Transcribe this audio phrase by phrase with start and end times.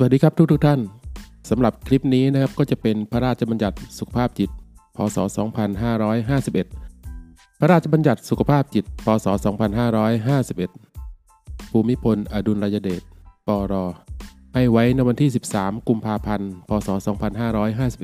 [0.00, 0.80] สวัสดีครับทุกทุกท่าน
[1.50, 4.50] สำหรับคลิปนี้นะครับก็จะเป็นพระราชบัญญัติสุขภาพจิต
[4.96, 5.16] พศ
[6.38, 9.26] 2551 พระราชบัญญัติสุขภาพจิต พศ
[10.88, 13.02] 2551 ภูมิพล อดุลยเดช
[13.46, 13.74] ปร
[14.54, 16.88] ให้ไว้ในวันที่ 13 กุมภาพันธ์ พศ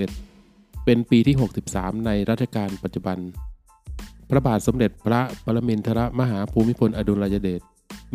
[0.05, 1.37] 2551 เป็นปีที่
[1.71, 3.19] 63 ในรัชกาลปัจจุบัน
[4.29, 7.61] พระบาทสมเด็จพระปรมินทรมหาภูมิพล อดุลยเดช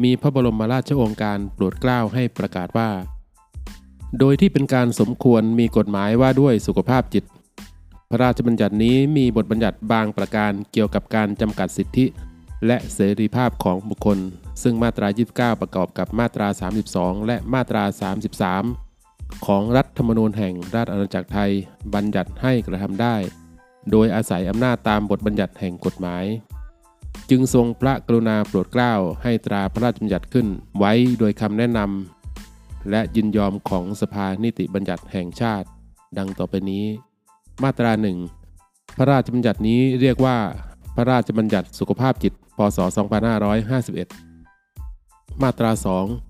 [0.04, 2.90] มีพระบรมราชโองการโปรดเกล้าให้ประกาศว่า
[4.20, 7.24] โดยที่เป็นการสมควรมีกฎหมายว่าด้วยสุขภาพจิต
[8.10, 12.06] พระราชบัญญัตินี้มีบทบัญญัติบางประการเกี่ยวกับการจำกัดสิทธิ
[12.68, 14.18] และเสรีภาพของบุคคล
[14.64, 16.48] ซึ่งมาตรา 29 ประกอบกับมาตรา
[16.88, 17.84] 32 และมาตรา
[18.66, 21.52] 33 ของรัฐธรรมนูญแห่งราชอาณาจักรไทย
[21.94, 23.16] บัญญัติให้กระทำได้
[23.92, 26.26] โดยอาศัยอำนาจตามบทบัญญัติแห่งกฎหมาย
[27.30, 30.48] จึงทรงพระกรุณาโปรดเกล้าให้ตราพระราชบัญญัติขึ้น
[30.78, 32.19] ไว้โดยคำแนะนำ
[32.90, 35.68] และยินยอมของสภานิติบัญญัติแห่งชาติ
[36.18, 36.86] ดังต่อไปนี้
[37.64, 38.18] มาตราหนึ่ง
[38.98, 40.38] พระราชบัญญัตินี้เรียกว่า
[40.96, 42.80] พระราชบัญญัติสุขภาพจิต พศ
[44.50, 45.72] 2551 มาตรา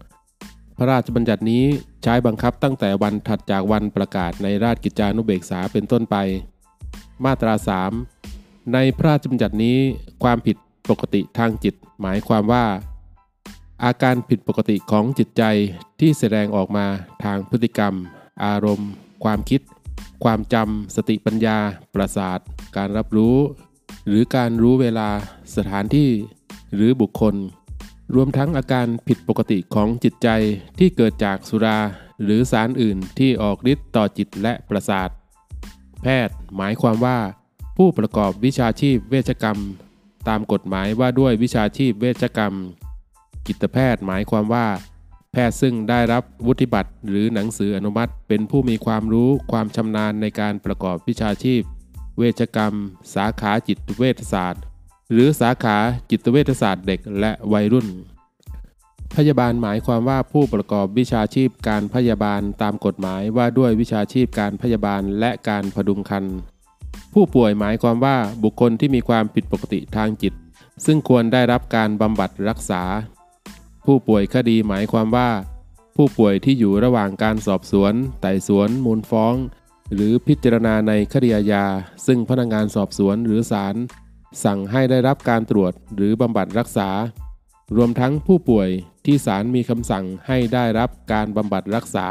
[0.10, 1.64] 2 พระราชบัญญัตินี้
[2.04, 6.16] ใช้บังคับตั้งแต่วันถัดจากวันประกาศในราชกิจจานุเบกษาเป็นต้นไป
[7.26, 7.54] มาตรา
[8.14, 9.78] 3 ในพระราชบัญญัตินี้
[10.24, 10.58] ความผิด
[10.90, 12.66] ปกติทางจิต หมายความว่า
[13.84, 15.44] อาการผิดปกติของจิตใจ
[16.00, 16.86] ที่แสดงออกมา
[17.24, 17.94] ทางพฤติกรรม
[18.46, 18.92] อารมณ์
[19.24, 19.62] ความคิด
[20.24, 21.58] ความจำ สติปัญญา
[21.94, 22.40] ประสาท
[22.76, 23.38] การรับรู้
[24.08, 25.10] หรือการรู้เวลา
[25.56, 26.12] สถานที่
[26.76, 27.36] หรือบุคคล
[28.16, 30.30] รวมทั้งอาการผิดปกติของจิตใจ
[30.80, 31.80] ที่เกิดจากสุรา
[32.24, 35.10] หรือสารอื่นที่ออกฤทธิ์ต่อจิตและประสาท
[36.02, 37.18] แพทย์หมายความว่า
[37.78, 39.58] ผู้ประกอบวิชาชีพเวชกรรม
[40.28, 42.54] ตามกฎหมายว่าด้วยวิชาชีพเวชกรรม
[43.50, 44.68] จิตแพทย์หมายความว่า
[45.32, 51.62] แพทย์ซึ่งได้รับวุฒิบัตรหรือหนังสืออนุมัติ เป็นผู้มีความรู้ความชำนาญในการประกอบวิชาชีพ
[52.18, 52.74] เวชกรรม
[53.16, 54.64] สาขาจิตเวชศาสตร์
[55.12, 55.78] หรือสาขา
[56.10, 57.88] จิตเวชศาสตร์เด็กและวัยรุ่น
[59.16, 66.26] พยาบาลหมายความว่าผู้ประกอบวิชาชีพการพยาบาลตามกฎหมายว่าด้วยวิชาชีพการพยาบาลและการพดุงคัน
[67.14, 70.34] ผู้ป่วยหมายความว่าบุคคลที่มีความผิดปกติทางจิต
[70.86, 72.84] ซึ่งควรได้รับการบำบัดรักษา
[73.94, 75.30] ผู้ป่วยคดีหมายความว่า
[75.96, 79.36] ผู้ป่วยที่อยู่ระหว่างการสอบสวน ไต่สวน มูลฟ้อง
[79.94, 81.66] หรือพิจารณาในคดีอาญา
[82.06, 83.76] ซึ่งพนักงานสอบสวนหรือศาล
[84.44, 86.90] สั่งให้ได้รับการตรวจหรือบำบัดรักษา
[87.76, 88.70] รวมทั้งผู้ป่วย
[89.06, 92.08] ที่ศาลมีคำสั่งให้ได้รับการบำบัดรักษา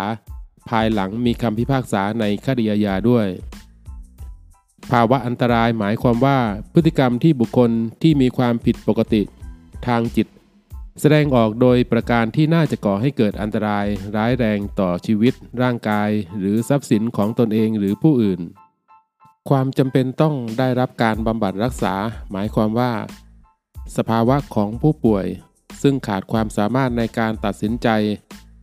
[0.68, 3.26] ภายหลังมีคำพิพากษาในคดีอาญาด้วย
[4.90, 6.38] ภาวะอันตรายหมายความว่า
[6.72, 7.70] พฤติกรรมที่บุคคล
[8.02, 9.22] ที่มีความผิดปกติ
[9.88, 10.26] ทางจิต
[11.00, 13.86] แสดงออกโดยประการที่น่าจะก่อให้เกิดอันตราย
[14.16, 18.40] ร้ายแรงต่อชีวิต ร่างกาย หรือทรัพย์สินของตนเองหรือผู้อื่น
[19.48, 21.94] ความจำเป็นต้องได้รับการบำบัดรักษา
[22.30, 22.92] หมายความว่า
[23.96, 25.26] สภาวะของผู้ป่วย
[25.82, 27.88] ซึ่งขาดความสามารถในการตัดสินใจ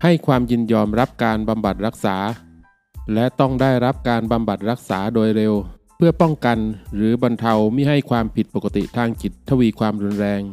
[0.03, 2.17] ให้ความยินยอมรับการบำบัดรักษา
[3.13, 5.53] และต้องได้รับการบำบัดรักษาโดยเร็ว
[5.97, 6.57] เพื่อป้องกัน
[6.95, 10.43] หรือบรรเทาไม่ให้ความผิดปกติทางจิตทวีความรุนแรง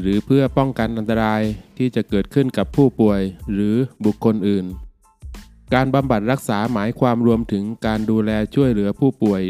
[0.00, 1.42] หรือเพื่อป้องกันอันตราย
[1.78, 3.20] ที่จะเกิดขึ้นกับผู้ป่วย
[3.52, 4.66] หรือบุคคลอื่น
[5.74, 9.42] การบำบัดรักษาหมายความรวมถึงการดูแลช่วยเหลือผู้ป่วย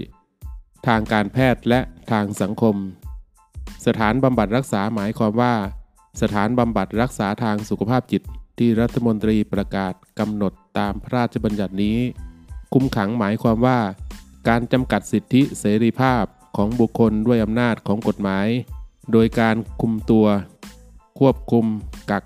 [0.87, 1.81] ทางการแพทย์และ
[2.11, 2.77] ทางสังคม
[3.87, 5.55] สถานบำบัดรักษาหมายความว่า
[6.21, 8.23] สถานบำบัดรักษาทางสุขภาพจิต
[8.59, 11.99] ที่รัฐมนตรีประกาศกำหนดตามพระราชบัญญัตินี้
[12.73, 13.79] คุมขังหมายความว่า
[14.49, 16.25] การจำกัดสิทธิเสรีภาพ
[16.57, 18.47] ของบุคคลด้วยอำนาจของกฎหมาย
[19.13, 20.27] โดยการคุมตัว
[21.19, 21.67] ควบคุม
[22.11, 22.25] กัก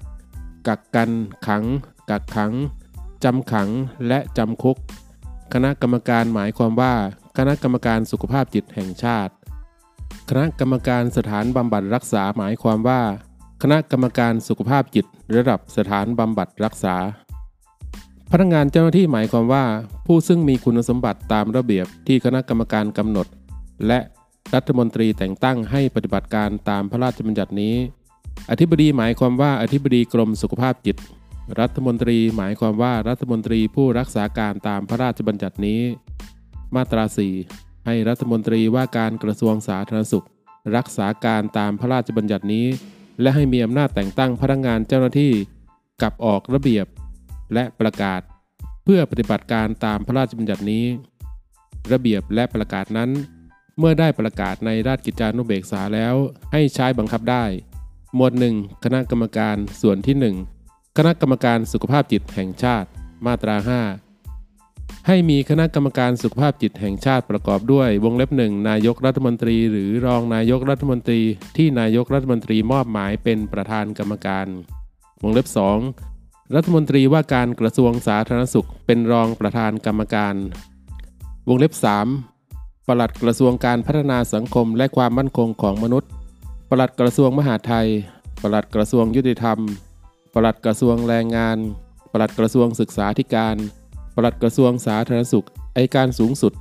[0.68, 1.10] กักกัน
[1.46, 1.64] ขัง
[2.10, 2.52] กักขัง
[3.24, 3.68] จำขัง
[4.08, 4.76] และจำคุก
[5.52, 6.94] คณะกรรมการหมายความว่า
[7.38, 9.32] คณะกรรมการสุขภาพจิตแห่งชาติ
[10.28, 13.00] คณะกรรมการสถานบำบัดรักษาหมายความว่า
[13.62, 15.06] คณะกรรมการสุขภาพจิต
[15.36, 16.96] ระดับสถานบำบัดรักษา
[18.30, 19.64] พนักงานเจ้าหน้าที่หมายความว่า
[20.06, 23.26] ผู้ซึ่งมีคุณสมบัติตามระเบียบที่คณะกรรมการกำหนด
[23.86, 23.98] และ
[24.54, 27.74] รัฐมนตรีแต่งตั้งให้ปฏิบัติการตามพระราชบัญญัตินี้
[28.50, 30.96] อธิบดีหมายความว่าอธิบดีกรมสุขภาพจิต
[31.60, 35.80] รัฐมนตรีหมายความว่ารัฐมนตรีผู้รักษาการตามพระราชบัญญัตินี้
[36.74, 37.04] มาตรา
[37.44, 40.26] 4 ให้รัฐมนตรีว่าการกระทรวงสาธารณสุข
[40.76, 42.66] รักษาการตามพระราชบัญญัตินี้
[43.20, 45.32] และให้มีอำนาจแต่งตั้งพนักงานเจ้าหน้าที่
[46.02, 46.86] กับออกระเบียบ
[47.54, 48.20] และประกาศ
[48.84, 50.84] เพื่อปฏิบัติการตามพระราชบัญญัตินี้
[51.92, 53.10] ระเบียบและประกาศนั้น
[53.78, 56.14] เมื่อได้ประกาศในราชกิจจานุเบกษาแล้ว
[56.52, 57.44] ให้ใช้บังคับได้
[58.14, 62.88] หมวดหนึ่งคณะกรรมการส่วนที่ 1 คณะกรรมการสุขภาพจิตแห่งชาติ
[63.26, 63.56] มาตรา
[64.26, 71.20] 5 ให้มีคณะกรรมการสุขภาพจิตแห่งชาติประกอบด้วย วงเล็บหนึ่งนายกรัฐมนตรี หรือรองนายกรัฐมนตรี
[71.56, 74.46] ที่นายกรัฐมนตรีมอบหมายเป็นประธานกรรมการ
[75.22, 75.46] วงเล็บ
[76.00, 80.34] 2 รัฐมนตรีว่าการกระทรวงสาธารณสุข เป็นรองประธานกรรมการ
[81.48, 82.29] วงเล็บ 3
[82.92, 86.10] ปลัดกระทรวงการพัฒนาสังคมและความมั่นคงของมนุษย์
[86.70, 87.88] ปลัดกระทรวงมหาดไทย
[88.42, 89.58] ปลัดกระทรวงยุติธรรม
[90.34, 91.58] ปลัดกระทรวงแรงงาน
[92.12, 93.56] ปลัดกระทรวงศึกษาธิการ
[94.14, 96.52] ปลัดกระทรวงสาธารณสุขไอการสูงสุด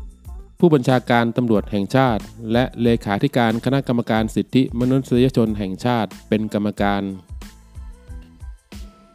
[0.60, 7.04] ผู้บัญชาการตำรวจแห่งชาติ และเลขาธิการคณะกรรมการสิทธิมนุษยชนแห่งชาติเป็นกรรมการ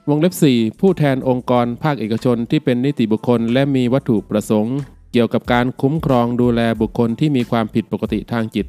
[0.09, 4.79] วงเล็บ 4 ผู้แทนองค์กรภาคเอกชนที่เป็นนิติบุคคลและมีวัตถุประสงค์
[5.17, 8.67] เกี่ยวกับการคุ้มครองดูแลบุคคลที่มีความผิดปกติทางจิต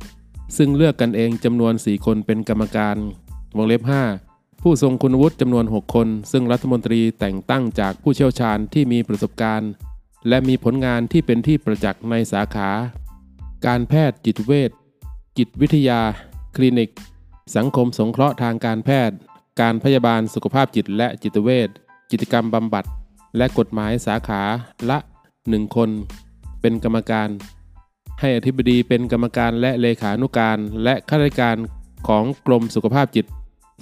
[0.58, 2.96] ซึ่งเลือกกันเองจำนวน 4 คนเป็นกรรมการ
[3.56, 3.82] วงเล็บ
[4.22, 9.72] 5 ผู้ทรงคุณวุฒิจำนวน 6 คน ซึ่งรัฐมนตรีแต่งตั้งจากผู้เชี่ยวชาญที่มีประสบการณ์
[10.28, 12.70] และมีผลงานที่เป็นที่ประจักษ์ในสาขา
[13.66, 14.72] การแพทย์จิตเวช
[15.38, 16.02] จิตวิทยา
[16.56, 16.90] คลินิก
[17.56, 19.18] สังคมสงเคราะห์ทางการแพทย์
[19.62, 21.70] การพยาบาลสุขภาพจิตและจิตเวช
[22.12, 22.86] กิจกรรมบำบัด
[23.38, 24.42] และกฎหมายสาขา
[24.90, 24.98] ละ
[25.40, 25.92] 1 คน
[26.66, 27.30] เป็นกรรมการ
[28.20, 31.58] ให้อธิบดีเป็นกรรมการและเลขานุการ และข้าราชการ
[32.08, 33.26] ของกรมสุขภาพจิต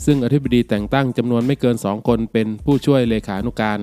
[0.06, 3.80] ซึ่งอธิบดีแต่งตั้งจำนวนไม่เกิน 2 คนเป็นผู้ช่วยเลขานุการ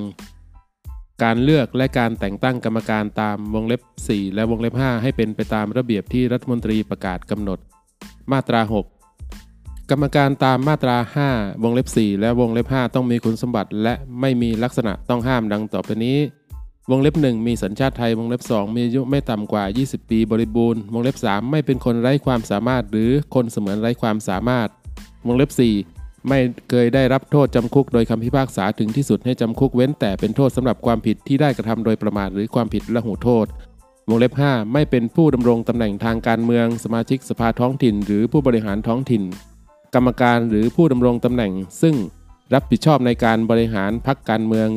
[1.23, 7.59] การเลือกและการแต่งตั้งกรรมการตามวงเล็บ 4 และวงเล็บ 5 ให้เป็นไปตามระเบียบที่รัฐมนตรีประกาศกำหนด
[8.33, 8.61] มาตรา
[9.27, 10.97] 6กรรมการตามมาตรา
[11.31, 16.19] 5 วงเล็บ 4 และวงเล็บ 5 ต้องมีคุณสมบัติ และไม่มีลักษณะต้องห้ามดังต่อไปนี้
[16.89, 24.69] วงเล็บ 1 มีสัญชาติไทยวงเล็บ 2 มีอายุไม่ต่ำกว่า 20 ปีบริบูรณ์วงเล็บ 3 ไม่เป็นคนไร้ความสามารถ หรือคนเสมือนไร้ความสามารถ
[25.27, 25.51] วงเล็บ
[25.89, 26.39] 4 ไม่
[26.71, 33.47] เคยได้รับโทษจำคุก โดยคำพิพากษาถึงที่สุดให้จำคุกเว้นแต่เป็นโทษสำหรับความผิดที่ได้กระทำโดยประมาทหรือความผิดละหูโทษ
[34.09, 39.23] วงเล็บ 5 ไม่เป็นผู้ดำรงตำแหน่งทางการเมือง สมาชิกสภาท้องถิ่น หรือผู้บริหารท้องถิ่น
[39.95, 41.95] กรรมการหรือผู้ดำรงตำแหน่ง ซึ่ง
[42.55, 44.69] รับผิดชอบในการบริหารพักการเมือง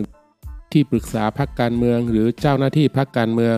[0.73, 3.57] ที่ปรึกษาพักการเมือง หรือเจ้าหน้าที่พักการเมือง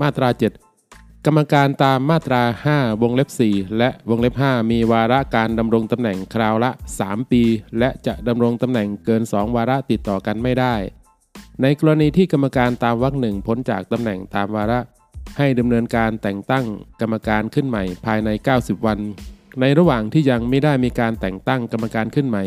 [0.00, 0.28] มาตรา
[0.76, 2.42] 7 กรรมการตามมาตรา
[2.72, 6.70] 5 วงเล็บ 4 และวงเล็บ 5 มีวาระการดำรงตำแหน่งคราวละ
[7.00, 7.42] 3 ปี
[7.78, 10.74] และจะดำรงตำแหน่งเกิน 2 วาระติดต่อกันไม่ได้
[11.62, 14.80] ในกรณีที่กรรมการตามวรรคหนึ่งพ้นจากตำแหน่งตามวาระ
[15.38, 16.64] ให้ดำเนินการแต่งตั้ง
[17.00, 18.28] กรรมการขึ้นใหม่ภายใน
[18.58, 18.98] 90 วัน
[19.60, 22.44] ในระหว่างที่ยังไม่ได้มีการแต่งตั้งกรรมการขึ้นใหม่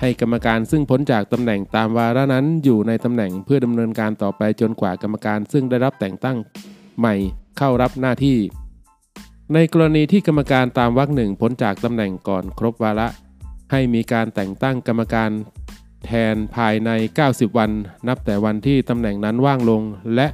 [0.00, 6.36] ให้กรรมการซึ่งพ้นจากตำแหน่งตามวาระนั้นอยู่ในตำแหน่งเพื่อดำเนินการต่อไปจนกว่ากรรมการซึ่งได้รับแต่งตั้ง
[6.98, 7.14] ใหม่
[7.58, 8.38] เข้ารับหน้าที่
[9.54, 13.08] ในกรณีที่กรรมการตามวรรคหนึ่งพ้นจากตำแหน่งก่อนครบวาระ
[13.72, 15.30] ให้มีการแต่งตั้งกรรมการ
[16.04, 16.90] แทนภายใน
[17.24, 17.70] 90 วัน
[18.08, 19.82] นับแต่วันที่ตำแหน่งนั้นว่างลง
[20.14, 20.26] และ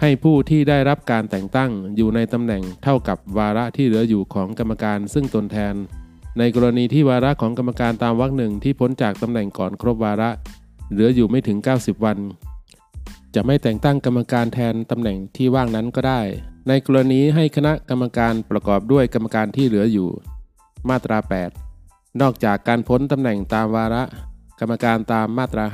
[0.00, 5.74] ให้ผู้ที่ได้รับการแต่งตั้งอยู่ในตำแหน่งเท่ากับวาระที่เหลืออยู่ของกรรมการซึ่งตนแทน
[6.38, 10.30] ในกรณีที่วาระของกรรมการตามวรรคหนึ่งที่พ้นจากตำแหน่งก่อนครบวาระ
[10.90, 12.18] เหลืออยู่ไม่ถึง 90 วัน
[13.34, 16.20] จะไม่แต่งตั้งกรรมการแทนตำแหน่งที่ว่างนั้นก็ได้
[16.68, 20.08] ในกรณีให้คณะกรรมการประกอบด้วยกรรมการที่เหลืออยู่
[20.88, 21.18] มาตรา
[21.70, 24.02] 8 นอกจากการพ้นตำแหน่งตามวาระ
[24.60, 25.64] กรรมการตามมาตรา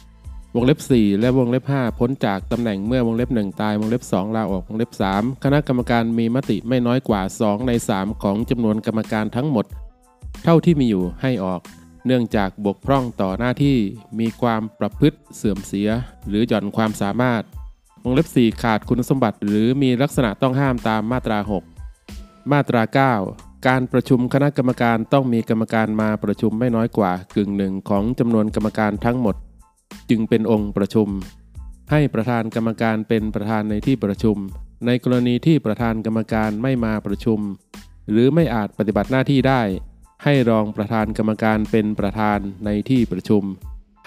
[0.00, 8.22] 5 วงเล็บ 4 และวงเล็บ 5 พ้นจากตำแหน่งเมื่อวงเล็บ 1 ตายวงเล็บ 2 ลาออกวงเล็บ 3 คณะกรรมการมีมติไม่น้อยกว่า 2 ใน 3
[8.22, 9.66] ของจำนวนกรรมการทั้งหมด
[10.44, 11.60] เท่าที่มีอยู่ให้ออก
[12.06, 13.76] เนื่องจากบกพร่องต่อหน้าที่
[14.18, 15.88] มีความประพฤติเสื่อมเสีย
[16.28, 17.42] หรือหย่อนความสามารถ
[18.02, 21.38] วงเล็บ 4 ขาดคุณสมบัติ หรือมีลักษณะต้องห้ามตามมาตรา
[21.94, 22.82] 6 มาตรา
[23.24, 29.36] 9 การประชุมคณะกรรมการต้องมีกรรมการมาประชุมไม่น้อยกว่ากึ่งหนึ่งของจำนวนกรรมการทั้งหมด
[30.10, 31.08] จึงเป็นองค์ประชุม
[31.90, 34.36] ให้ประธานกรรมการเป็นประธานในที่ประชุม
[34.86, 37.38] ในกรณีที่ประธานกรรมการไม่มาประชุม
[38.10, 39.62] หรือไม่อาจปฏิบัติหน้าที่ได้
[40.24, 43.42] ให้รองประธานกรรมการเป็นประธานในที่ประชุม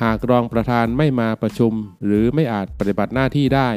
[0.01, 1.73] หากรองประธานไม่มาประชุม
[2.05, 3.69] หรือไม่อาจปฏิบัติหน้าที่ได้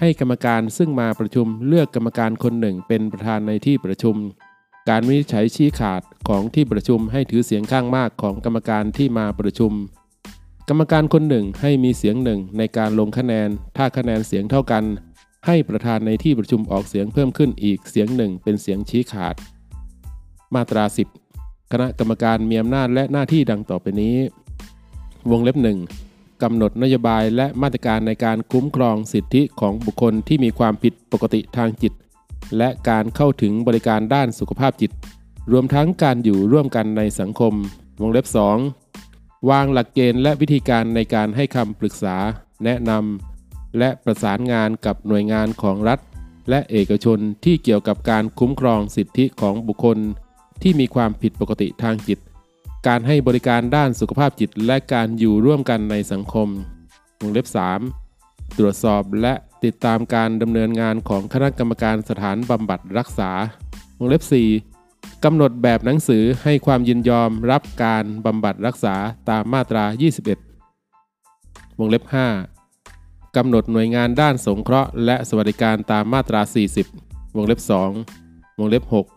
[0.00, 4.16] ให้กรรมการซึ่งมาประชุมเลือกกรรมการคนหนึ่งเป็นประธานในที่ประชุม
[4.88, 9.72] การวินิจฉัยชี้ขาดของที่ประชุมให้ถือเสียงข้างมากของกรรมการที่มาประชุม
[10.68, 14.84] กรรมการคนหนึ่งให้มีเสียงหนึ่งในการลงคะแนน ถ้าคะแนนเสียงเท่ากัน
[15.46, 19.34] ให้ประธานในที่ประชุมออกเสียงเพิ่มขึ้นอีกเสียงหนึ่งเป็นเสียงชี้ขาด
[20.54, 21.25] มาตรา 10
[21.72, 24.16] คณะกรรมการมีอำนาจและหน้าที่ดังต่อไปนี้
[25.30, 25.78] วงเล็บหนึ่ง
[26.42, 31.92] กำหนดนโยบายและมาตรการในการคุ้มครองสิทธิของบุคคลที่มีความผิดปกติทางจิต
[32.58, 34.92] และการเข้าถึงบริการด้านสุขภาพจิต
[35.52, 37.52] รวมทั้งการอยู่ร่วมกันในสังคม
[38.00, 38.26] วงเล็บ
[38.88, 42.16] 2 วางหลักเกณฑ์และวิธีการในการให้คำปรึกษา
[42.64, 45.98] แนะนำและประสานงานกับหน่วยงานของรัฐ
[46.50, 49.98] และเอกชนที่เกี่ยวกับการคุ้มครองสิทธิของบุคคล
[50.62, 52.18] ที่มีความผิดปกติทางจิต
[52.86, 56.48] การให้บริการด้านสุขภาพจิต และการอยู่ร่วมกันในสังคม
[57.20, 57.46] วงเล็บ
[58.02, 59.34] 3 ตรวจสอบและ
[59.64, 63.30] ติดตามการดำเนินงานของคณะกรรมการสถานบำบัดรักษา
[63.98, 64.22] วงเล็บ
[64.72, 68.94] 4กำหนดแบบหนังสือให้ความยินยอมรับการบำบัดรักษา
[69.30, 69.84] ตามมาตรา
[70.62, 72.04] 21 วงเล็บ
[72.70, 76.40] 5กำหนดหน่วยงานด้านสงเคราะห์และสวัสดิการตามมาตรา
[76.88, 77.60] 40 วงเล็บ
[78.10, 79.15] 2 วงเล็บ 6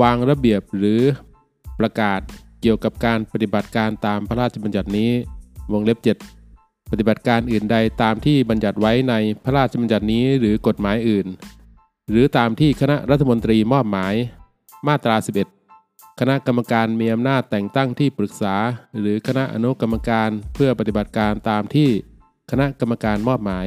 [0.00, 1.02] วางระเบียบหรือ
[1.78, 2.20] ประกาศ
[2.60, 5.10] เกี่ยวกับการปฏิบัติการตามพระราชบัญญัตินี้
[5.72, 5.98] วงเล็บ
[6.44, 11.26] 7 ปฏิบัติการอื่นใดตามที่บัญญัติไว้ในพระราชบัญญัตินี้หรือกฎหมายอื่น
[12.10, 14.14] หรือตามที่คณะรัฐมนตรีมอบหมาย
[14.88, 15.16] มาตรา
[15.66, 18.56] 11 คณะกรรมการมีอำนาจแต่งตั้งที่ปรึกษา
[19.00, 21.90] หรือคณะอนุกรรมการเพื่อปฏิบัติการตามที่
[22.50, 23.66] คณะกรรมการมอบหมาย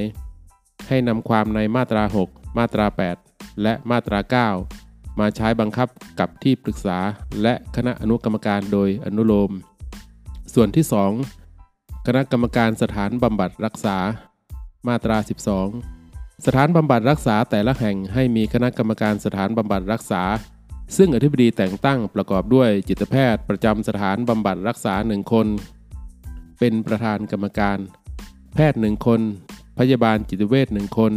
[0.87, 2.85] ให้นำความในมาตรา 6 มาตรา
[3.23, 4.19] 8 และมาตรา
[4.57, 4.88] 9
[5.19, 5.87] มาใช้บังคับ
[6.19, 6.97] กับที่ปรึกษา
[7.41, 9.51] และคณะอนุกรรมการโดยอนุโลม
[10.53, 10.85] ส่วนที่
[11.45, 13.97] 2 คณะกรรมการสถานบำบัดรักษา
[14.87, 15.17] มาตรา
[15.81, 20.23] 12 สถานบำบัดรักษาแต่ละแห่งให้มีคณะกรรมการสถานบำบัดรักษา
[20.97, 25.47] ซึ่งอธิบดีแต่งตั้งประกอบด้วยจิตแพทย์ประจำสถานบำบัดรักษาหนึ่งคน
[26.59, 27.77] เป็นประธานกรรมการ
[28.55, 29.21] แพทย์หนึ่งคน
[29.79, 31.13] พยาบาลจิตเวชหนึ่งคน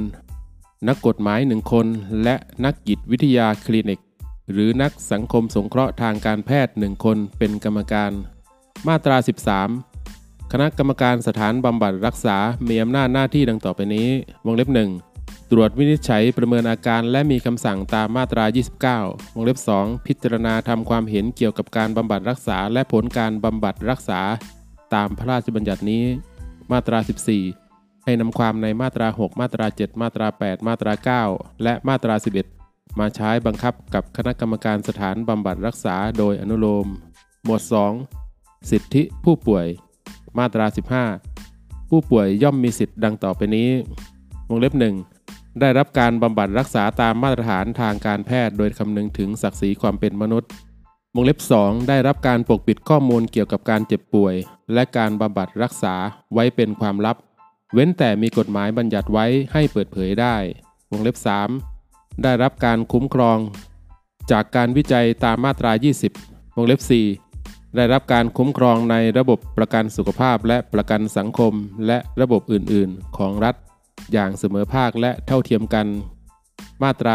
[0.89, 1.87] นักกฎหมายหนึ่งคน
[2.23, 4.01] และนักจิตวิทยาคลินิก
[4.53, 8.13] หรือนักสังคมสงเคราะห์ทางการแพทย์หนึ่งคนเป็นกรรมการ
[8.89, 9.17] มาตรา
[9.85, 12.37] 13 คณะกรรมการสถานบำบัดรักษา
[12.69, 14.09] มีอำนาจหน้าที่ดังต่อไปนี้
[14.47, 14.91] วงเล็บหนึ่ง
[15.51, 18.45] ตรวจวินิจฉัยประเมินอาการและมีคำสั่งตามมาตรา
[18.95, 24.21] 29 วงเล็บ 2 พิจารณาทำความเห็นเกี่ยวกับการบำบัดรักษา และผลการบำบัดรักษา
[24.95, 26.05] ตามพระราชบัญญัตินี้
[26.73, 27.62] มาตรา 14
[28.05, 32.15] ให้นำความในมาตรา 6 มาตรา 7 มาตรา 8 มาตรา 9 และมาตรา
[32.57, 36.87] 11 มาใช้บังคับกับคณะกรรมการสถานบำบัดรักษาโดยอนุโลม
[37.45, 37.63] หมวด
[38.17, 39.67] 2 สิทธิผู้ป่วย
[40.39, 40.67] มาตรา
[41.29, 43.71] 15 ผู้ป่วยย่อมมีสิทธิ์ดังต่อไปนี้
[44.49, 44.95] วงเล็บหนึ่ง
[45.61, 50.51] ได้รับการบำบัดรักษาตามมาตรฐานทางการแพทย์ โดยคำนึงถึงศักดิ์ศรีความเป็นมนุษย์
[51.15, 54.35] วงเล็บ 2 ได้รับการปกปิดข้อมูลเกี่ยวกับการเจ็บป่วย
[54.73, 55.95] และการบำบัดรักษา
[56.35, 57.17] ไว้เป็นความลับ
[57.73, 60.37] เว้นแต่มีกฎหมายบัญญัติไว้ให้เปิดเผยได้
[60.91, 61.17] วงเล็บ
[61.69, 63.39] 3 ได้รับการคุ้มครอง
[64.31, 65.73] จากการวิจัยตามมาตรา
[66.15, 66.81] 20 วงเล็บ
[67.29, 71.53] 4 ได้รับการคุ้มครองในระบบประกันสุขภาพและประกันสังคม
[71.87, 73.55] และระบบอื่น ๆ ของรัฐ
[74.13, 75.87] อย่างเสมอภาคและเท่าเทียมกัน
[76.83, 77.15] มาตรา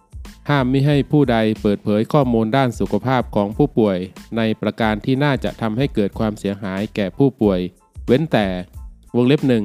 [0.00, 3.98] 16 ห้ามไม่ให้ผู้ใดเปิดเผยข้อมูลด้านสุขภาพของผู้ป่วย
[4.36, 7.60] ในประการที่น่าจะทำให้เกิดความเสียหายแก่ผู้ป่วย
[8.06, 8.46] เว้นแต่
[9.16, 9.64] วงเล็บหนึ่ง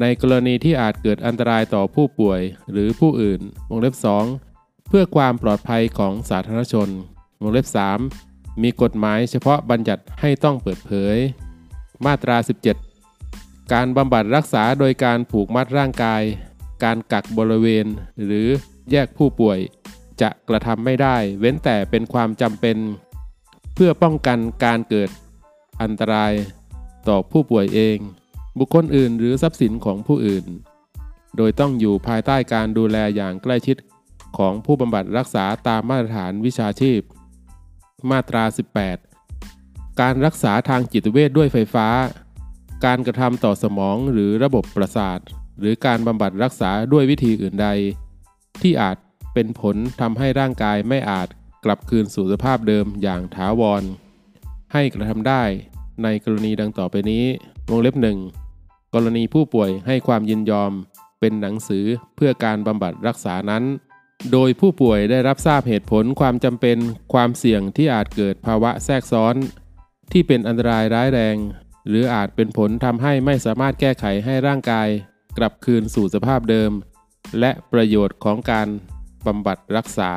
[0.00, 2.40] ในกรณีที่อาจเกิดอันตรายต่อผู้ป่วย
[2.72, 3.40] หรือผู้อื่น
[3.70, 3.94] วงเล็บ
[4.40, 6.88] 2 เพื่อความปลอดภัยของสาธารณชน
[7.42, 7.66] วงเล็บ
[8.14, 11.16] 3 มีกฎหมายเฉพาะบัญญัติให้ต้องเปิดเผย
[12.04, 12.36] มาตรา
[13.04, 16.22] 17 การบำบัดรักษาโดยการผูกมัดร่างกาย
[16.84, 17.86] การกักบริเวณ
[18.24, 18.48] หรือ
[18.90, 19.58] แยกผู้ป่วย
[20.20, 22.76] จะกระทำไม่ได้ เว้นแต่เป็นความจำเป็น
[23.74, 25.10] เพื่อป้องกันการเกิด
[25.82, 26.32] อันตราย
[27.08, 27.98] ต่อผู้ป่วยเอง
[28.58, 30.44] บุคคลอื่นหรือทรัพย์สินของผู้อื่น
[31.36, 33.76] โดยต้องอยู่ภายใต้การดูแลอย่างใกล้ชิด
[34.38, 37.00] ของผู้บำบัดรักษาตามมาตรฐานวิชาชีพ
[38.10, 38.44] มาตรา
[39.22, 41.88] 18 การรักษาทางจิตเวชด้วยไฟฟ้า
[42.84, 45.18] การกระทำต่อสมองหรือระบบประสาท
[45.60, 47.68] หรือการบำบัดรักษาด้วยวิธีอื่นใด
[48.62, 48.96] ที่อาจ
[49.34, 51.28] เป็นผลทำให้ร่างกายไม่อาจ
[51.64, 53.82] กลับคืนสู่สภาพเดิมอย่างถาวร
[54.72, 55.42] ให้กระทำได้
[56.02, 57.24] ในกรณีดังต่อไปนี้
[57.70, 58.18] วงเล็บหนึ่ง
[58.94, 60.72] กรณีผู้ป่วยให้ความยินยอม
[61.20, 61.84] เป็นหนังสือ
[62.16, 63.64] เพื่อการบำบัดรักษานั้น
[64.32, 66.78] โดยผู้ป่วยได้รับทราบเหตุผลความจำเป็น
[67.12, 69.34] ความเสี่ยงที่อาจเกิดภาวะแทรกซ้อน
[70.12, 71.36] ที่เป็นอันตรายร้ายแรง
[71.88, 74.88] หรืออาจเป็นผลทำให้ไม่สามารถแก้ไขให้ร่างกาย
[75.38, 76.70] กลับคืนสู่สภาพเดิม
[77.40, 78.68] และประโยชน์ของการ
[79.26, 80.10] บำบัดรักษา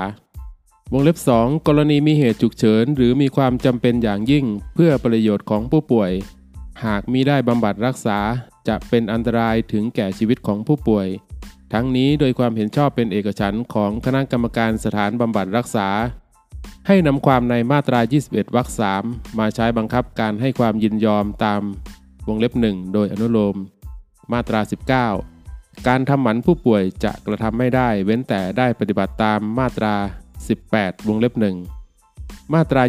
[0.94, 4.46] วงเล็บ 2 กรณีมีเหตุฉุกเฉิน หรือมีความจำเป็นอย่างยิ่ง
[4.76, 6.12] เพื่อประโยชน์ของผู้ป่วย
[6.86, 8.20] หากมิได้บำบัดรักษา
[8.68, 11.08] จะเป็นอันตรายถึงแก่ชีวิตของผู้ป่วย
[11.74, 15.88] ทั้งนี้โดยความเห็นชอบเป็นเอกฉันท์ของคณะกรรมการสถานบำบัดรักษา
[16.88, 18.68] ให้นำความในมาตรา 21 วรรค
[19.04, 21.62] 3 มาใช้บังคับการให้ความยินยอมตาม
[22.28, 23.56] วงเล็บ 1 โดยอนุโลม
[24.32, 24.60] มาตรา
[25.24, 29.96] 19 การทำหมันผู้ป่วยจะกระทำไม่ได้ เว้นแต่ได้ปฏิบัติตามมาตรา
[30.50, 31.34] 18 วงเล็บ
[31.94, 32.84] 1มาตรา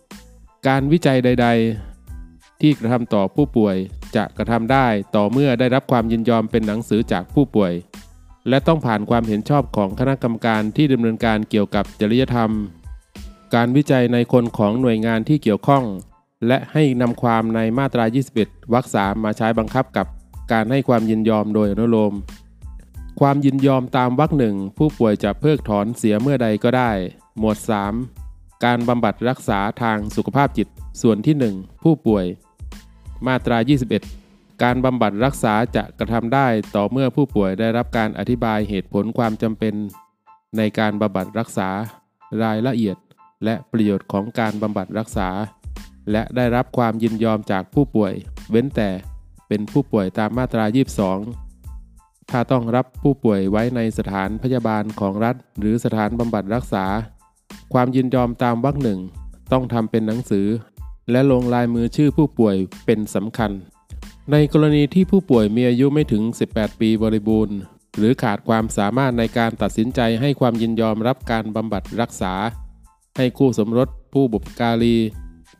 [0.00, 1.48] 20 การวิจัยใด
[2.04, 3.76] ๆ ที่กระทำต่อผู้ป่วย
[4.16, 7.72] จะกระทำได้ต่อเมื่อได้รับความยินยอมเป็นหนังสือจากผู้ป่วย
[8.48, 12.50] และต้องผ่านความเห็นชอบของคณะกรรมการที่ดำเนินการเกี่ยวกับจริยธรรม
[13.54, 15.84] การวิจัยในคนของหน่วยงานที่เกี่ยวข้อง
[16.46, 18.04] และให้นำความในมาตรา
[18.38, 20.06] 21วรรคสามมาใช้บังคับกับ
[20.52, 22.12] การให้ความยินยอมโดยอนุโลม
[23.20, 26.90] ความยินยอมตามวรรคหนึ่งผู้ป่วยจะเพิกถอนเสียเมื่อใดก็ได้
[27.38, 27.56] หมวด
[28.10, 30.68] 3 การบำบัดรักษาทางสุขภาพจิต
[31.02, 32.24] ส่วนที่ 1 ผู้ป่วย
[33.26, 33.58] มาตรา
[34.08, 39.74] 21 การบำบัดรักษาจะกระทำได้ต่อเมื่อผู้ป่วยได้รับการอธิบายเหตุผลความจำเป็น
[40.56, 41.68] ในการบำบัดรักษา
[42.42, 42.96] รายละเอียด
[43.44, 45.28] และประโยชน์ของการบำบัดรักษา
[46.12, 48.12] และได้รับความยินยอมจากผู้ป่วย
[48.50, 48.90] เว้นแต่
[49.48, 50.64] เป็นผู้ป่วยตามมาตรา
[51.10, 51.51] 22
[52.34, 56.84] ถ้าต้องรับผู้ป่วยไว้ในสถานพยาบาลของรัฐ หรือสถานบำบัดรักษา
[57.72, 59.00] ความยินยอมตามวรรคหนึ่ง
[59.52, 60.46] ต้องทำเป็นหนังสือ
[61.10, 63.50] และลงลายมือชื่อผู้ป่วยเป็นสำคัญ
[64.30, 66.22] ในกรณีที่ผู้ป่วยมีอายุไม่ถึง
[66.52, 67.56] 18 ปีบริบูรณ์
[67.96, 72.34] หรือขาดความสามารถในการตัดสินใจให้ความยินยอมรับการบำบัดรักษา
[73.16, 74.96] ให้คู่สมรส ผู้บุปการี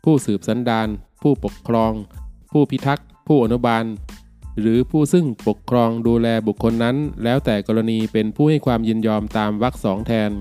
[0.03, 0.87] ผู้สืบสันดาน
[1.21, 1.91] ผู้ปกครอง
[2.51, 3.83] ผู้พิทักษ์ ผู้อนุบาล
[4.59, 10.31] หรือผู้ซึ่งปกครองดูแลบุคคลนั้น แล้วแต่กรณีเป็นผู้ให้ความยินยอมตามวรรคสองแทน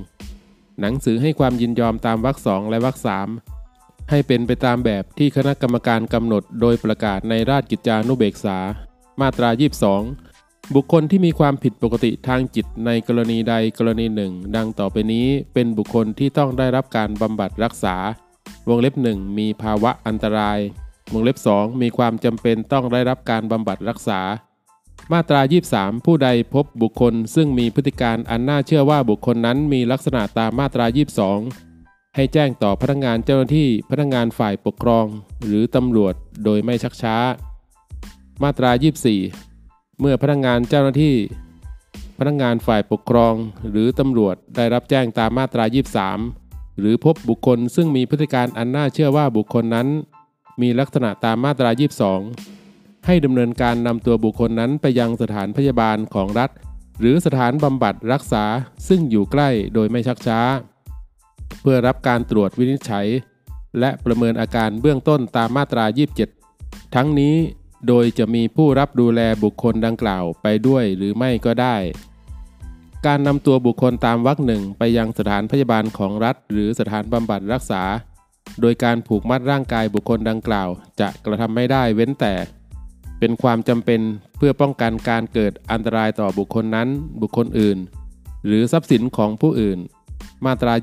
[0.81, 3.29] หนังสือให้ความยินยอมตามวรรคสองและวรรคสาม
[4.11, 8.59] ให้เป็นไปตามแบบที่คณะกรรมการกำหนดโดยประกาศในราชกิจจานุเบกษา
[9.21, 9.51] มาตรา
[10.13, 17.97] 22 บุคคลที่มีความผิดปกติทางจิตในกรณีใดกรณีหนึ่ง ดังต่อไปนี้เป็นบุคคลที่ต้องได้รับการบำบัดรักษา
[18.69, 20.59] วงเล็บหนึ่งมีภาวะอันตราย
[21.13, 24.21] วงเล็บ 2 มีความจำเป็นต้องได้รับการบำบัดรักษา
[25.13, 25.41] มาตรา
[25.73, 30.87] 23 ผู้ใดพบบุคคล ซึ่งมีพฤติการอันน่าเชื่อว่าบุคคลนั้นมีลักษณะตามมาตรา
[31.51, 35.07] 22 ให้แจ้งต่อพนักงานเจ้าหน้าที่พนักงานฝ่ายปกครอง
[35.45, 36.15] หรือตำรวจ
[36.45, 37.17] โดยไม่ชักช้า
[38.43, 38.71] มาตรา
[39.35, 41.17] 24 เมื่อพนักงานเจ้าหน้าที่
[42.19, 43.35] พนักงานฝ่ายปกครอง
[43.71, 45.65] หรือตำรวจได้รับแจ้งตามมาตรา
[46.21, 49.89] 23 หรือพบบุคคลซึ่งมีพฤติการอันน่าเชื่อว่าบุคคลนั้น
[50.61, 51.71] มีลักษณะตามมาตรา
[52.39, 56.51] 22 ให้ดำเนินการนำตัวบุคคลนั้นไปยังสถานพยาบาลของรัฐ
[57.01, 58.45] หรือสถานบำบัดรักษา
[58.89, 60.41] ซึ่งอยู่ใกล้โดยไม่ชักช้า
[61.61, 63.07] เพื่อรับการตรวจวินิจฉัย
[63.81, 65.85] และประเมินอาการเบื้องต้นตามมาตรา
[66.41, 67.37] 27 ทั้งนี้
[67.89, 71.77] โดยจะมีผู้รับดูแลบุคคลดังกล่าวไปด้วยหรือไม่ก็ได้
[73.07, 77.83] การนำตัวบุคคลตามวรรคหนึ่งไปยังสถานพยาบาลของรัฐ หรือสถานบำบัดรักษา
[78.61, 80.69] โดยการผูกมัดร่างกายบุคคลดังกล่าว
[81.01, 82.35] จะกระทำไม่ได้เว้นแต่
[83.19, 84.01] เป็นความจำเป็น
[84.37, 86.89] เพื่อป้องกันการเกิดอันตรายต่อบุคคลนั้น
[87.21, 87.79] บุคคลอื่น
[88.47, 89.79] หรือทรัพย์สินของผู้อื่น
[90.45, 90.75] มาตรา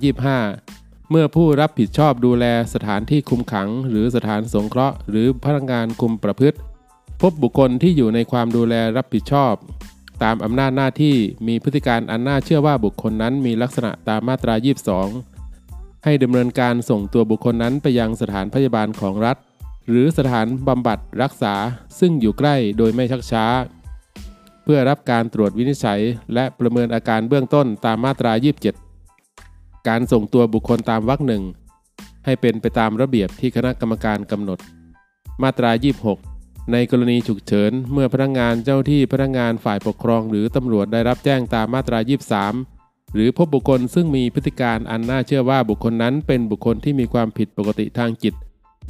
[0.47, 6.57] 25 เมื่อผู้รับผิดชอบดูแลสถานที่คุมขัง หรือสถานสงเคราะห์ หรือพนักงานคุมประพฤติ
[7.21, 9.53] พบบุคคลที่อยู่ในความดูแลรับผิดชอบ
[10.23, 11.15] ตามอำนาจหน้าที่
[11.47, 14.53] มีพฤติการอันน่าเชื่อว่าบุคคลนั้นมีลักษณะตามมาตรา
[14.99, 15.38] 22
[16.03, 19.37] ให้ดำเนินการส่งตัวบุคคลนั้นไปยังสถานพยาบาลของรัฐ
[19.87, 21.53] หรือสถานบำบัดรักษา
[21.99, 23.45] ซึ่งอยู่ใกล้โดยไม่ชักช้า
[24.63, 26.01] เพื่อรับการตรวจวินิจฉัย
[26.33, 28.33] และประเมินอาการเบื้องต้นตามมาตรา
[29.09, 31.43] 27 การส่งตัวบุคคลตามวรรคหนึ่ง
[32.25, 34.59] ให้เป็นไปตามระเบียบที่คณะกรรมการกำหนด
[35.43, 35.71] มาตรา
[36.21, 41.99] 26 ในกรณีฉุกเฉิน เมื่อพนักงงานเจ้าที่พนักงงานฝ่ายปกครองหรือตำรวจได้รับแจ้งตามมาตรา
[42.45, 42.78] 23
[43.13, 48.33] หรือพบบุคคลซึ่งมีพฤติการอันน่าเชื่อว่าบุคคลนั้นเป็นบุคคลที่มีความผิดปกติทางจิต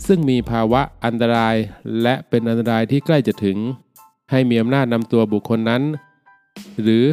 [0.07, 1.55] ซึ่งมีภาวะอันตราย
[2.01, 3.57] และเป็นอันตรายที่ใกล้จะถึง
[4.31, 5.83] ให้มีอำนาจนำตัวบุคคลนั้น
[6.81, 7.05] หรือ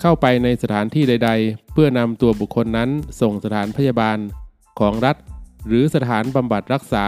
[0.00, 2.90] เข้าไปในสถานที่ใด ๆ เพื่อนำตัวบุคคลนั้น
[3.20, 4.18] ส่งสถานพยาบาล
[4.80, 5.16] ของรัฐ
[5.66, 7.04] หรือสถานบำบัดรักษา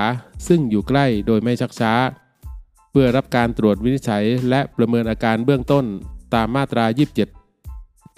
[0.49, 1.93] ซึ่งอยู่ใกล้โดยไม่ชักช้า
[2.91, 5.85] เพื่อรับการตรวจวินิจฉัยและประเมินอาการเบื้องต้น
[6.35, 7.36] ตามมาตรา 27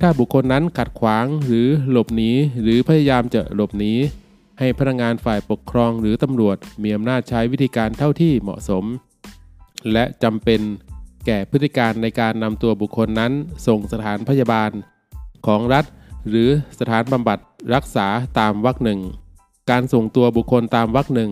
[0.01, 2.31] ถ้าบุคคลนั้นขัดขวางหรือหลบหนี
[2.63, 3.93] หรือพยายามจะหลบหนี
[4.59, 8.85] ให้พนักงานฝ่ายปกครองหรือตำรวจมีอำนาจใช้วิธีการเท่าที่เหมาะสม
[9.93, 10.61] และจำเป็น
[11.27, 13.33] แก่พฤติการในการนำตัวบุคคลนั้น
[13.67, 14.71] ส่งสถานพยาบาล
[15.47, 15.85] ของรัฐ
[16.29, 17.39] หรือสถานบำบัด
[17.75, 18.07] รักษา
[18.39, 19.01] ตามวรรคหนึ่ง
[19.71, 21.31] การส่งตัวบุคคลตามวรรคหนึ่ง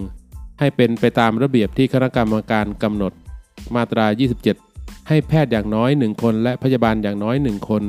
[0.60, 3.12] ให้เป็นไปตามระเบียบที่คณะกรรมการกำหนด
[3.74, 4.06] มาตรา
[4.56, 7.84] 27 ให้แพทย์อย่างน้อย 1 คน และพยาบาลอย่างน้อย 1 คน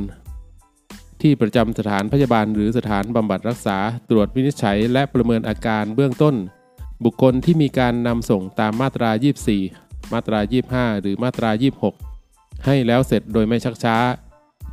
[1.22, 3.78] ที่ประจำสถานพยาบาลหรือสถานบำบัดรักษา
[4.10, 6.36] ตรวจวินิจฉัย และประเมินอาการเบื้องต้น
[7.04, 9.10] บุคคลที่มีการนำส่งตามมาตรา
[9.62, 10.40] 24 มาตรา
[10.72, 11.52] 25 หรือมาตรา
[12.08, 13.98] 26 ให้แล้วเสร็จโดยไม่ชักช้า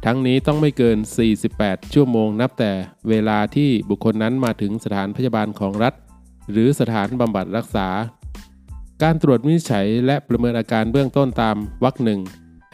[0.05, 0.99] ทั้งนี้ต้องไม่เกิน
[1.47, 2.73] 48 ชั่วโมงนับแต่
[3.09, 5.95] เวลาที่บุคคลนั้นมาถึงสถานพยาบาลของรัฐ
[6.51, 7.89] หรือสถานบำบัดรักษา
[9.03, 12.21] การตรวจวินิจฉัย และประเมินอาการเบื้องต้นตามวรรคหนึ่ง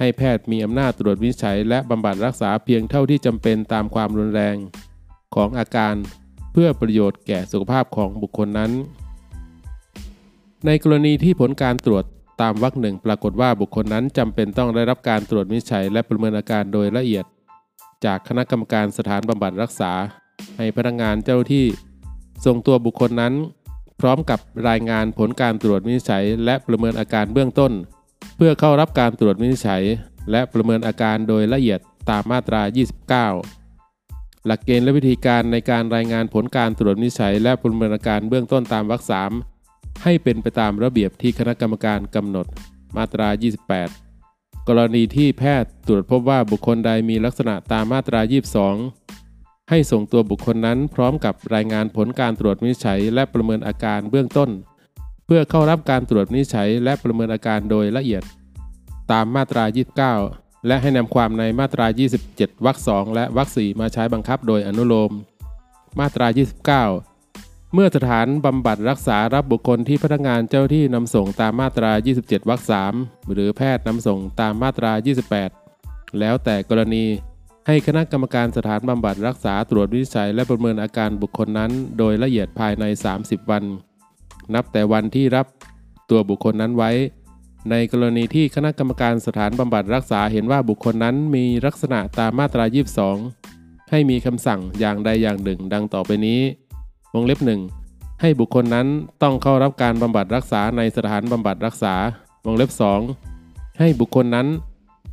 [0.01, 4.57] ให้แพทย์มีอำนาจตรวจวินิจฉัย และบำบัดรักษาเพียงเท่าที่จำเป็นตามความรุนแรง
[5.35, 5.95] ของอาการ
[6.53, 8.71] เพื่อประโยชน์แก่สุขภาพของบุคคลนั้น
[10.67, 12.05] ในกรณีที่ผลการตรวจ
[12.41, 17.25] ตามวรรคหนึ่งปรากฏว่าบุคคลนั้นจำเป็นต้องได้รับการตรวจวินิจฉัย และประเมินอาการโดยละเอียด
[18.05, 19.93] จากคณะกรรมการสถานบำบัดรักษา
[20.57, 21.67] ให้พนักงานเจ้าหน้าที่
[22.45, 23.35] ส่งตัวบุคคลนั้น
[24.01, 27.73] พร้อมกับรายงานผลการตรวจวินิจฉัย และประเมินอาการเบื้องต้น
[28.37, 29.83] เพื่อเข้ารับการตรวจวินิจฉัย
[30.31, 31.81] และประเมินอาการโดยละเอียด
[32.11, 32.63] ตามมาตรา
[33.29, 39.31] 29 หลักเกณฑ์และวิธีการในการรายงานผลการตรวจวินิจฉัย และประเมินอาการเบื้องต้นตามวรรคสาม
[40.03, 42.47] ให้เป็นไปตามระเบียบที่คณะกรรมการกำหนด
[42.97, 43.29] มาตรา
[43.99, 48.21] 28 กรณีที่แพทย์ตรวจพบว่าบุคคลใดมีลักษณะตามมาตรา
[48.95, 54.51] 22 ให้ส่งตัวบุคคลนั้นพร้อมกับรายงานผลการตรวจวินิจฉัย และประเมินอาการเบื้องต้น
[55.33, 58.23] พื่อเข้ารับการตรวจวินิจฉัยและประเมินอาการโดยละเอียด
[59.13, 59.65] ตามมาตรา
[60.17, 61.87] 29 และให้นำความในมาตรา
[62.27, 65.13] 27 วรรค 2 และวรรค 4 มาใช้บังคับโดยอนุโลม
[66.01, 66.27] มาตรา
[66.99, 71.91] 29 เมื่อสถานบำบัดรักษารับบุคคลที่พนักงานเจ้าที่นำส่งตามมาตรา
[72.21, 72.61] 27 วรรค
[72.97, 74.93] 3 หรือแพทย์นำส่งตามมาตรา
[75.57, 77.05] 28 แล้วแต่กรณี
[77.67, 82.85] ให้คณะกรรมการสถานบำบัดรักษาตรวจวินิจฉัยและประเมินอาการบุคคลนั้น โดยละเอียดภายใน
[83.19, 83.65] 30 วัน
[84.55, 85.47] นับแต่วันที่รับ
[86.11, 86.91] ตัวบุคคลนั้นไว้
[87.71, 92.65] ในกรณีที่คณะกรรมการสถานบำบัดรักษาเห็นว่าบุคคลนั้นมีลักษณะตามมาตรา
[93.27, 96.41] 22 ให้มีคำสั่งอย่างใดอย่างหนึ่ง ดังต่อไปนี้
[97.15, 97.61] วงเล็บหนึ่ง
[98.21, 98.87] ให้บุคคลนั้น
[99.23, 101.95] ต้องเข้ารับการบำบัดรักษาในสถานบำบัดรักษา
[102.45, 102.71] วงเล็บ
[103.25, 104.49] 2 ให้บุคคลนั้น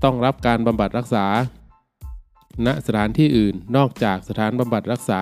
[0.04, 1.26] ต้องรับการบำบัดรักษา
[2.66, 5.22] ณสถานที่อื่นนอกจากสถานบำบัดรักษา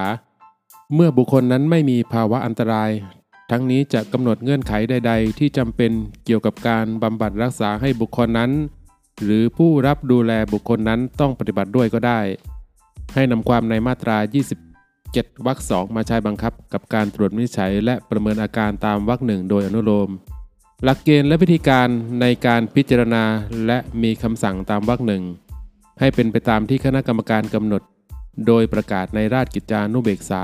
[0.94, 2.90] เมื่อบุคคลนั้นไม่มีภาวะอันตราย
[3.52, 5.92] ทั้งนี้จะกำหนดเงื่อนไขใด ๆ ที่จำเป็น
[6.26, 8.52] เกี่ยวกับการบำบัดรักษาให้บุคคลนั้น
[9.24, 12.20] หรือผู้รับดูแลบุคคลนั้นต้องปฏิบัติด้วยก็ได้
[13.14, 14.18] ให้นำความในมาตรา
[14.82, 20.10] 27วรรคสองมาใช้บังคับกับการตรวจวินิจฉัย และประเมินอาการตามวรรคหนึ่งโดยอนุโลม
[20.84, 21.88] หลักเกณฑ์และวิธีการ
[22.22, 23.24] ในการพิจารณา
[23.66, 25.24] และมีคำสั่งตามวรรคหนึ่ง
[26.00, 27.82] ให้เป็นไปตามที่คณะกรรมการกำหนด
[28.48, 30.42] โดยประกาศในราชกิจจานุเบกษา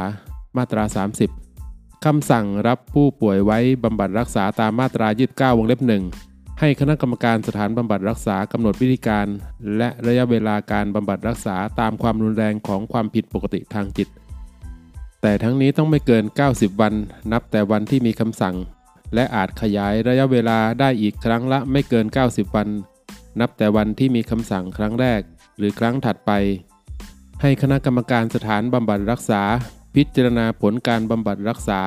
[0.58, 0.84] มาตรา
[1.20, 1.51] 30
[2.08, 6.04] คำสั่งรับผู้ป่วยไว้บำบัดรักษาตามมาตรา 29 วงเล็บหนึ่ง
[6.60, 9.28] ให้คณะกรรมการสถานบำบัดรักษากำหนดวิธีการ
[9.78, 14.08] และระยะเวลาการบำบัดรักษาตามความรุนแรงของความผิดปกติทางจิต
[15.22, 16.94] แต่ทั้งนี้ต้องไม่เกิน 90 วัน
[17.32, 18.56] นับแต่วันที่มีคำสั่ง
[19.16, 22.68] และอาจขยายระยะเวลาได้อีกครั้งละไม่เกิน 90 วัน
[23.40, 25.22] นับแต่วันที่มีคำสั่งครั้งแรก
[25.58, 26.32] หรือครั้งถัดไป
[27.42, 29.44] ให้คณะกรรมการสถานบำบัดรักษา
[29.96, 31.80] พิจารณาผลการบำบัดรักษา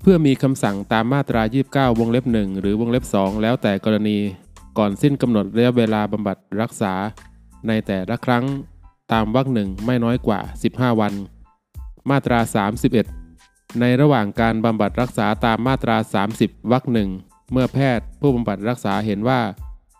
[0.00, 4.18] เพื่อมีคำสั่งตามมาตรา 29 วงเล็บ 1 หรือวงเล็บ 2 แล้วแต่กรณี
[4.78, 6.92] ก่อนสิ้นกำหนดระยะเวลาบำบัดรักษา
[7.68, 8.44] ในแต่ละครั้ง
[9.12, 10.40] ตามวรรคหนึ่งไม่น้อยกว่า
[10.70, 11.12] 15 วัน
[12.10, 12.38] มาตรา
[13.08, 15.96] 31 ในระหว่างการบำบัดรักษาตามมาตรา
[16.34, 17.10] 30 วรรคหนึ่ง
[17.52, 19.40] เมื่อแพทย์ผู้บำบัดรักษาเห็นว่า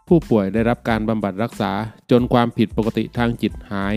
[0.09, 1.71] ผู้ป่วยได้รับการบำบัดรักษา
[2.11, 3.97] จนความผิดปกติทางจิตหาย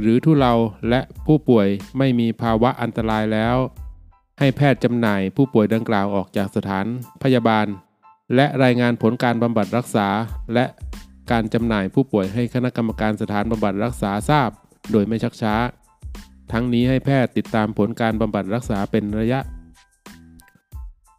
[0.00, 0.54] หรือทุเลา
[0.88, 3.56] และผู้ป่วยไม่มีภาวะอันตรายแล้ว
[4.38, 6.86] ให้แพทย์จำหน่ายผู้ป่วยดังกล่าวออกจากสถาน
[7.22, 7.66] พยาบาล
[8.34, 10.08] และรายงานผลการบำบัดรักษา
[10.54, 10.64] และ
[11.30, 14.50] การจำหน่ายผู้ป่วยให้คณะกรรมการสถานบำบัดรักษาทราบ
[14.92, 15.54] โดยไม่ชักช้า
[16.52, 19.40] ทั้งนี้ให้แพทย์ติดตามผลการบำบัดรักษาเป็นระยะ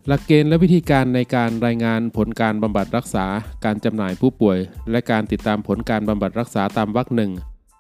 [0.08, 3.26] หลักเกณฑ์และวิธีการในการรายงานผลการบำบัดรักษา
[3.65, 4.58] การจำหน่ายผู้ป่วย
[4.91, 7.32] และการติดตามผลการบำบัดรักษาตามวรรคหนึ่ง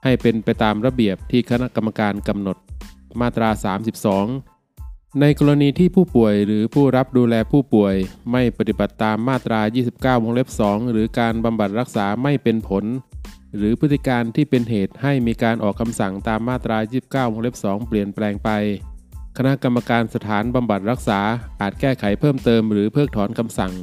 [0.03, 2.57] ให้เป็นไปตามระเบียบที่คณะกรรมการกำหนด
[3.21, 3.49] มาตรา
[4.35, 7.95] 32 ในกรณีที่ผู้ป่วยหรือผู้รับดูแลผู้ป่วย
[8.31, 9.61] ไม่ปฏิบัติตามมาตรา
[9.91, 12.83] 29 วงเล็บ 2 หรือการบำบัดรักษาไม่เป็นผล
[13.57, 18.49] หรือพฤติการที่เป็นเหตุให้มีการออกคำสั่งตามมาตรา 29 วงเล็บ 2 เปลี่ยนแปลงไป
[19.37, 21.19] คณะกรรมการสถานบำบัดรักษา
[21.61, 23.73] อาจแก้ไขเพิ่มเติมหรือเพิกถอนคำสั่ง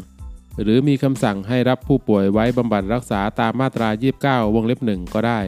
[0.63, 3.89] หรือมีคำสั่งให้รับผู้ป่วยไว้บำบัดรักษาตามมาตรา
[4.45, 5.41] 29 วงเล็บ 1 ก็ได้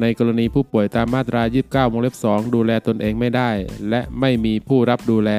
[0.00, 3.50] ในกรณีผู้ป่วยตามมาตรา 29วงเล็บ 2 ดูแลตนเองไม่ได้
[3.88, 5.30] และไม่มีผู้รับดูแล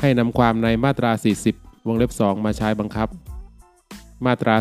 [0.00, 1.12] ให้นำความในมาตรา
[1.48, 3.08] 40 วงเล็บ 2 มาใช้บังคับ
[4.26, 4.54] มาตรา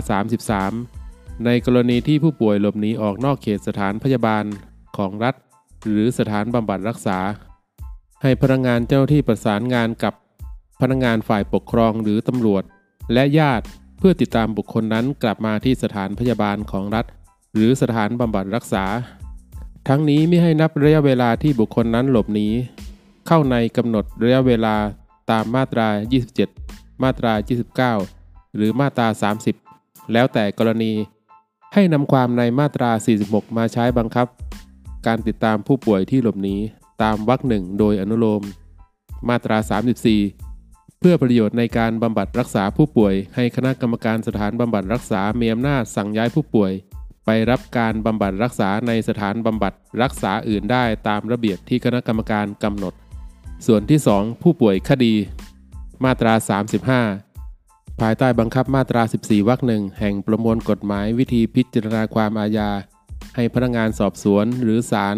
[0.70, 4.44] 33 ในกรณีที่ผู้ป่วยหลบหนีออกนอกเขตสถานพยาบาล
[4.98, 5.36] ของรัฐ
[5.84, 7.20] หรือสถานบำบัดรักษา
[8.22, 10.14] ให้พนักงานเจ้าหน้าที่ประสานงานกับ
[10.82, 12.64] พนักงานฝ่ายปกครองหรือตำรวจ
[13.14, 13.66] และญาติ
[13.98, 17.06] เพื่อติดตามบุคคลนั้นกลับมาที่สถานพยาบาลของรัฐ
[17.58, 18.86] หรือสถานบำบัดรักษา
[19.88, 22.48] ทั้งนี้ไม่ให้นับระยะเวลาที่บุคคลนั้นหลบหนี
[23.28, 24.76] เข้าในกำหนดระยะเวลา
[25.32, 25.88] ตามมาตรา
[26.46, 29.08] 27 มาตรา 29 หรือมาตรา
[29.60, 30.92] 30 แล้วแต่กรณี
[31.74, 32.92] ให้นำความในมาตรา
[33.24, 34.28] 46 มาใช้บังคับ
[35.08, 36.56] การติดตามผู้ป่วยที่หลบหนี
[37.04, 38.44] ตามวรรคหนึ่งโดยอนุโลม
[39.30, 39.58] มาตรา
[40.28, 46.72] 34เพื่อประโยชน์ในการบำบัดรักษาผู้ป่วย ให้คณะกรรมการสถานบำบัดรักษามีอำนาจสั่งย้ายผู้ป่วย
[47.30, 52.94] ไปรับการบำบัดรักษาในสถานบำบัดรักษาอื่นได้ตามระเบียบที่คณะกรรมการกำหนด
[53.66, 55.14] ส่วนที่ 2 ผู้ป่วยคดี
[56.04, 56.34] มาตรา
[57.18, 62.70] 35 ภายใต้บังคับมาตรา 14วรรคหนึ่งแห่งประมวลกฎหมายวิธีพิจารณาความอาญา
[63.36, 65.18] ให้พนักงานสอบสวนหรือศาล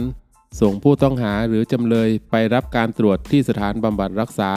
[0.61, 4.51] ส่งผู้ต้องหาหรือจำเลยไปรับการตรวจที่สถานบำบัดรักษา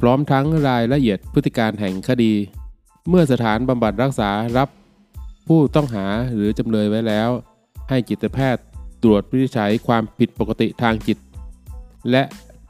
[0.00, 2.32] พร้อมทั้งรายละเอียดพฤติการแห่งคดี
[3.08, 4.68] เมื่อสถานบำบัดรักษารับ
[5.54, 7.30] ผู้ต้องหาหรือจำเลยไว้แล้ว
[7.88, 8.62] ให้จิตแพทย์
[9.02, 11.18] ตรวจวินิจฉัยความผิดปกติทางจิต
[12.10, 12.22] และ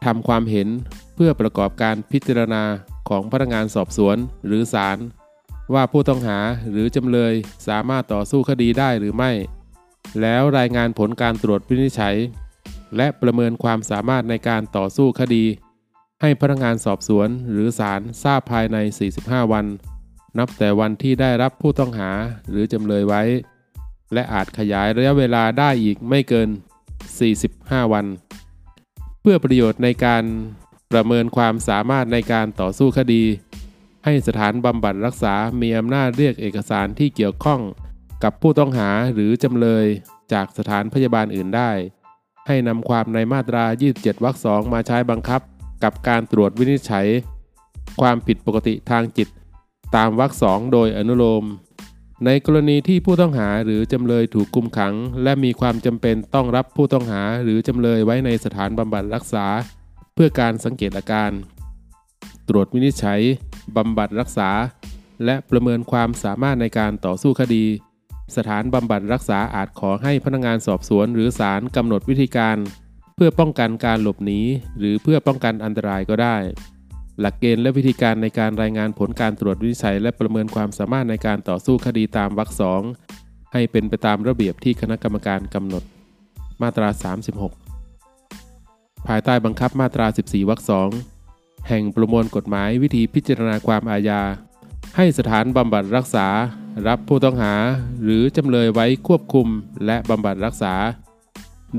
[0.05, 0.69] ทำความเห็น
[1.15, 2.63] เพื่อประกอบการพิจารณา
[3.09, 4.17] ของพนักงานสอบสวน
[4.47, 4.99] หรือศาล
[5.75, 6.39] ว่าผู้ต้องหา
[6.71, 7.35] หรือจำเลย
[7.69, 9.33] สามารถต่อสู้คดีได้หรือไม่
[10.21, 12.17] แล้วรายงานผลการตรวจวินิจฉัย
[12.97, 15.45] และประเมินความสามารถในการต่อสู้คดี
[16.21, 18.77] ให้พนักงานสอบสวนหรือศาลทราบภายใน
[19.17, 19.67] 45 วัน
[20.39, 22.11] นับแต่วันที่ได้รับผู้ต้องหา
[22.49, 23.23] หรือจำเลยไว้
[24.15, 26.49] และอาจขยายระยะเวลาได้อีกไม่เกิน
[27.21, 28.07] 45 วัน
[29.21, 30.25] เพื่อประโยชน์ในการ
[30.93, 33.25] ประเมินความสามารถในการต่อสู้คดี
[34.05, 37.61] ให้สถานบำบัดรักษา มีอำนาจเรียกเอกสารที่เกี่ยวข้อง
[38.25, 39.87] กับผู้ต้องหาหรือจำเลย
[40.33, 41.71] จากสถานพยาบาลอื่นได้
[42.47, 43.65] ให้นำความในมาตรา
[43.95, 45.41] 27 วรรคสองมาใช้บังคับ
[45.85, 47.07] กับการตรวจวินิจฉัย
[48.01, 49.29] ความผิดปกติทางจิต
[49.97, 51.45] ตามวรรคสองโดยอนุโลม
[52.25, 59.47] ในกรณีที่ผู้ต้องหาหรือจำเลยถูกกุมขัง และมีความจำเป็นต้องรับผู้ต้องหาหรือจำเลยไว้ในสถานบำบัดรักษา
[60.15, 61.31] เพื่อการสังเกตอาการ
[62.49, 63.21] ตรวจวินิจฉัย
[63.77, 64.51] บำบัดรักษา
[65.25, 67.65] และประเมินความสามารถในการต่อสู้คดี
[68.37, 72.57] สถานบำบัดรักษาอาจขอให้พนักงานสอบสวนหรือศาลกำหนดวิธีการ
[73.15, 74.41] เพื่อป้องกันการหลบหนี
[74.79, 76.37] หรือเพื่อป้องกันอันตรายก็ได้
[77.21, 82.83] หลักเกณฑ์และวิธีการในการรายงานผลการตรวจวินิจฉัย และประเมินความสามารถในการต่อสู้คดีตามวรรคสอง
[83.53, 85.85] ให้เป็นไปตามระเบียบที่คณะกรรมการกำหนด
[86.63, 86.89] มาตรา
[87.99, 90.89] 36 ภายใต้บังคับมาตรา 14 วรรคสอง
[91.69, 94.23] แห่งประมวลกฎหมายวิธีพิจารณาความอาญา
[94.97, 96.27] ให้สถานบำบัดรักษา
[96.89, 97.55] รับผู้ต้องหา
[98.03, 99.49] หรือจำเลยไว้ควบคุม
[99.87, 100.75] และบำบัดรักษา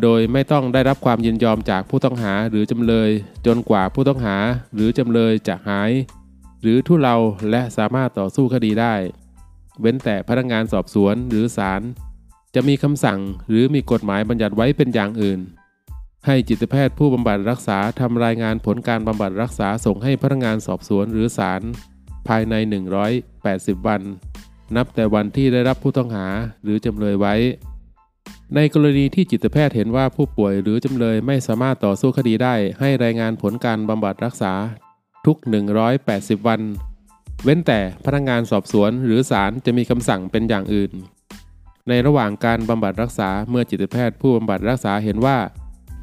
[0.01, 3.09] โดยไม่ต้องได้รับความยินยอมจากผู้ต้องหาหรือจำเลย
[3.45, 4.37] จนกว่าผู้ต้องหา
[4.73, 5.91] หรือจำเลยจะหาย
[6.61, 7.15] หรือทุเลา
[7.51, 8.95] และสามารถต่อสู้คดีได้
[9.81, 11.81] เว้นแต่พนักงานสอบสวนหรือศาล
[12.55, 15.39] จะมีคำสั่งหรือมีกฎหมายบัญญัติไว้เป็นอย่างอื่น
[16.25, 21.61] ให้จิตแพทย์ผู้บำบัดรักษาทำรายงานผลการบำบัดรักษาส่งให้พนักงานสอบสวนหรือศาล
[22.27, 22.53] ภายใน
[23.21, 24.01] 180 วัน
[24.75, 26.27] นับแต่วันที่ได้รับผู้ต้องหา
[26.63, 27.35] หรือจำเลยไว้
[28.55, 34.53] ในกรณีที่จิตแพทย์เห็นว่าผู้ป่วยหรือจำเลยไม่สามารถต่อสู้คดีได้ ให้รายงานผลการบำบัดรักษา
[35.25, 35.37] ทุก
[35.91, 36.61] 180 วัน
[37.43, 40.91] เว้นแต่พนักงานสอบสวนหรือศาลจะมีคำสั่งเป็นอย่างอื่น
[41.87, 45.37] ในระหว่างการบำบัดรักษาเมื่อจิตแพทย์ผู้บำบัดรักษาเห็นว่า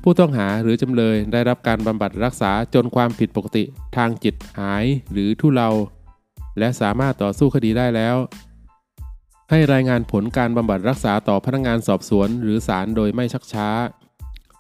[0.02, 3.64] ผู้ต้องหาหรือจำเลยได้รับการบำบัดรักษาจนความผิดปกติ
[3.96, 5.70] ทางจิตหายหรือทุเลา
[6.58, 8.16] และสามารถต่อสู้คดีได้แล้ว
[9.50, 13.68] ให้รายงานผลการบำบัดรักษาต่อพนักงานสอบสวน หรือศาลโดยไม่ชักช้า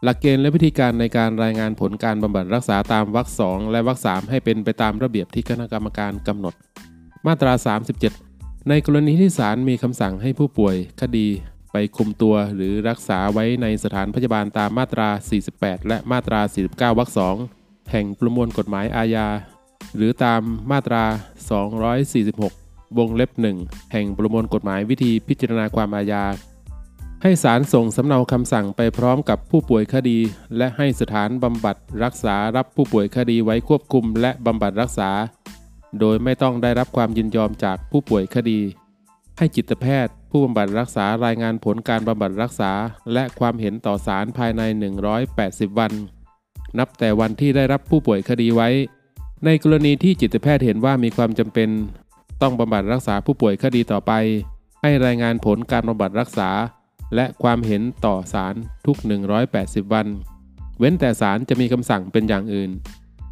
[0.02, 6.54] หลักเกณฑ์และวิธีการในการรายงานผลการบำบัดรักษาตามวรรคสองและวรรคสามให้เป็นไปตามระเบียบที่คณะกรรมการกำหนด
[7.26, 7.52] มาตรา
[8.10, 11.28] 37 ในกรณีที่ศาลมีคำสั่งให้ผู้ป่วย คดี
[11.72, 15.08] ไปคุมตัวหรือรักษาไว้ในสถานพยาบาลตามมาตรา
[15.48, 17.36] 48 และมาตรา 49วรรคสอง
[17.90, 19.28] แห่งประมวลกฎหมายอาญา
[19.96, 21.04] หรือตามมาตรา
[21.88, 22.67] 246
[22.98, 23.56] วงเล็บหนึ่ง
[23.92, 26.24] แห่งประมวลกฎหมายวิธีพิจารณาความอาญา
[27.22, 30.18] ให้ศาลส่งสำเนาคำสั่งไปพร้อมกับผู้ป่วยคดี
[30.56, 35.10] และให้สถานบำบัดรักษารับผู้ป่วยคดีไว้ควบคุมและบำบัดรักษา
[36.00, 38.60] โดยไม่ต้องได้รับความยินยอมจากผู้ป่วยคดี
[39.38, 42.72] ให้จิตแพทย์ ผู้บำบัดรักษารายงานผลการบำบัดรักษา
[43.12, 44.62] และความเห็นต่อศาลภายใน
[45.20, 45.92] 180 วัน
[46.78, 48.68] นับแต่วันที่ได้รับผู้ป่วยคดีไว้
[49.44, 51.68] ในกรณีที่จิตแพทย์เห็นว่ามีความจำเป็น
[52.42, 54.12] ต้องบำบัดรักษาผู้ป่วยคดีต่อไป
[54.82, 56.50] ให้รายงานผลการบำบัดรักษา
[57.14, 58.54] และความเห็นต่อศาล
[58.86, 58.96] ทุก
[59.44, 60.06] 180 วัน
[60.78, 62.70] เว้นแต่ศาลจะมีคำสั่งเป็นอย่างอื่น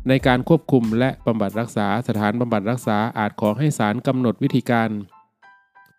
[0.09, 4.91] ในการควบคุมและบำบัดรักษาสถานบำบัดรักษาอาจขอให้ศาลกำหนดวิธีการ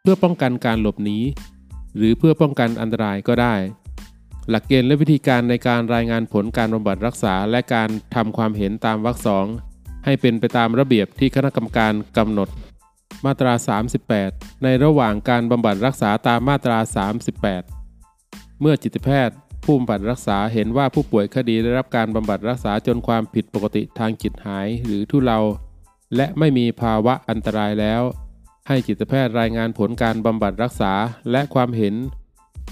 [0.01, 1.17] เพื่อป้องกันการหลบหนี
[1.97, 3.55] หรือเพื่อป้องกันอันตรายก็ได้
[4.49, 9.45] หลักเกณฑ์และวิธีการในการรายงานผลการบำบัดรักษา และการทำความเห็นตามวรรคสอง
[10.05, 12.49] ให้เป็นไปตามระเบียบที่คณะกรรมการกำหนด
[13.25, 13.53] มาตรา
[14.07, 16.77] 38 ในระหว่างการบำบัดรักษาตามมาตรา
[17.87, 25.39] 38 เมื่อจิตแพทย์ ผู้บำบัดรักษาเห็นว่าผู้ป่วยคดีได้รับการบำบัดรักษาจนความผิดปกติทางจิตหายหรือทุเลา
[26.15, 28.01] และไม่มีภาวะอันตรายแล้ว
[28.67, 30.93] ให้จิตแพทย์รายงานผลการบำบัดรักษา
[31.31, 31.95] และความเห็น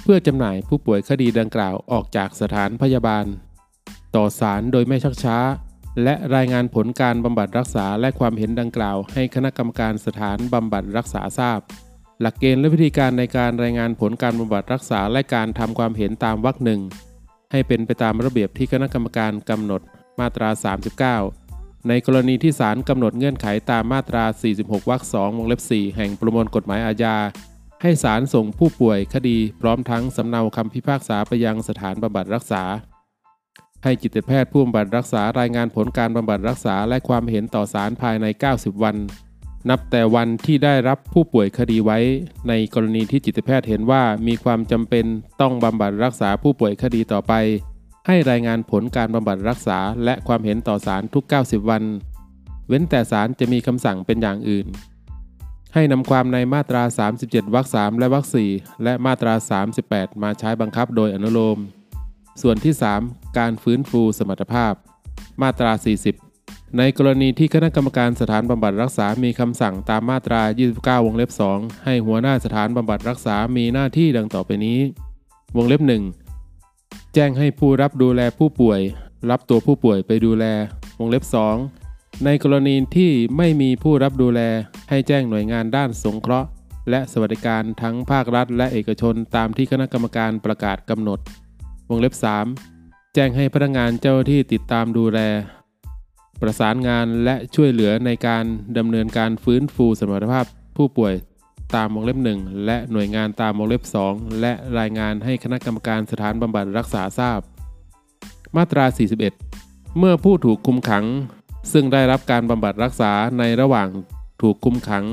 [0.03, 3.25] เพื่อจำหน่ายผู้ป่วยคดีดังกล่าวออกจากสถานพยาบาล
[4.15, 5.37] ต่อสารโดยไม่ชักช้า
[6.03, 11.59] และรายงานผลการบำบัดรักษาและความเห็นดังกล่าว ให้คณะกรรมการสถานบำบัดรักษาทราบ
[12.21, 16.81] หลักเกณฑ์และวิธีการในการรายงานผลการบำบัดรักษาและการทำความเห็นตามวรรคหนึ่ง
[17.51, 19.81] ให้เป็นไปตามระเบียบที่คณะกรรมการกำหนด
[20.19, 20.49] มาตรา
[21.19, 24.23] 39 ในกรณีที่ศาลกำหนดเงื่อนไขตามมาตรา
[24.57, 27.17] 46 วรรค 2 วงเล็บ 4 แห่งประมวลกฎหมายอาญา
[27.81, 32.63] ให้ศาลส่งผู้ป่วยคดีพร้อมทั้งสำเนาคำพิพากษาไปยังสถานบำบัดรักษา
[33.85, 38.95] ให้จิตแพทย์ผู้บำบัดรักษารายงานผลการบำบัดรักษาและความเห็นต่อศาลภายใน 90 วัน
[39.69, 41.99] นับแต่วันที่ได้รับผู้ป่วยคดีไว้
[42.47, 45.05] ในกรณีที่จิตแพทย์เห็นว่ามีความจำเป็น
[45.41, 47.33] ต้องบำบัดรักษาผู้ป่วยคดีต่อไป
[48.07, 51.83] ให้รายงานผลการบำบัดรักษาและความเห็นต่อศาลทุก 90 วัน
[52.67, 54.67] เว้นแต่ศาลจะมีคำสั่งเป็นอย่างอื่น
[55.73, 56.83] ให้นำความในมาตรา
[57.17, 59.33] 37วรรค3และวรรค4และมาตรา
[59.77, 61.59] 38 มาใช้บังคับโดยอนุโลม
[62.41, 62.73] ส่วนที่
[63.05, 64.73] 3 การฟื้นฟูสมรรถภาพ
[65.41, 65.71] มาตรา
[66.23, 70.41] 40 ในกรณีที่คณะกรรมการสถานบำบัดรักษา มีคำสั่งตามมาตรา
[70.73, 74.79] 29 วงเล็บ 2 ให้หัวหน้าสถานบำบัดรักษา มีหน้าที่ดังต่อไปนี้
[75.57, 75.81] วงเล็บ
[76.47, 78.79] 1 แจ้งให้ผู้รับดูแลผู้ป่วย
[79.29, 80.45] รับตัวผู้ป่วยไปดูแล
[80.99, 81.23] วงเล็บ
[81.73, 84.41] 2 ในกรณีที่ไม่มีผู้รับดูแล
[84.89, 86.47] ให้แจ้งหน่วยงานด้านสงเคราะห์
[86.89, 91.19] และสวัสดิการทั้งภาครัฐ และเอกชนตามที่คณะกรรมการประกาศกำหนด
[91.89, 92.13] วงเล็บ
[92.63, 95.19] 3 แจ้งให้พนักงานเจ้าหน้าที่ติดตามดูแล
[96.41, 98.43] ประสานงานและช่วยเหลือในการ
[98.77, 100.45] ดำเนินการฟื้นฟูสมรรถภาพ
[100.77, 101.13] ผู้ป่วย
[101.75, 107.39] ตามวงเล็บ 1 และหน่วยงานตามวงเล็บ 2 และรายงานให้คณะกรรมการสถานบำบัดรักษาทราบ
[108.55, 108.85] มาตรา
[109.41, 111.05] 41 เมื่อผู้ถูกคุมขัง
[111.73, 113.87] ซึ่งได้รับการบำบัดรักษาในระหว่าง
[114.41, 115.05] ถูกคุมขัง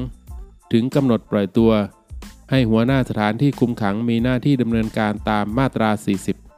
[0.73, 1.73] ถึงกำหนดปล่อยตัว
[2.51, 6.52] ให้หัวหน้าสถานที่คุมขังมีหน้าที่ดำเนินการตามมาตรา 40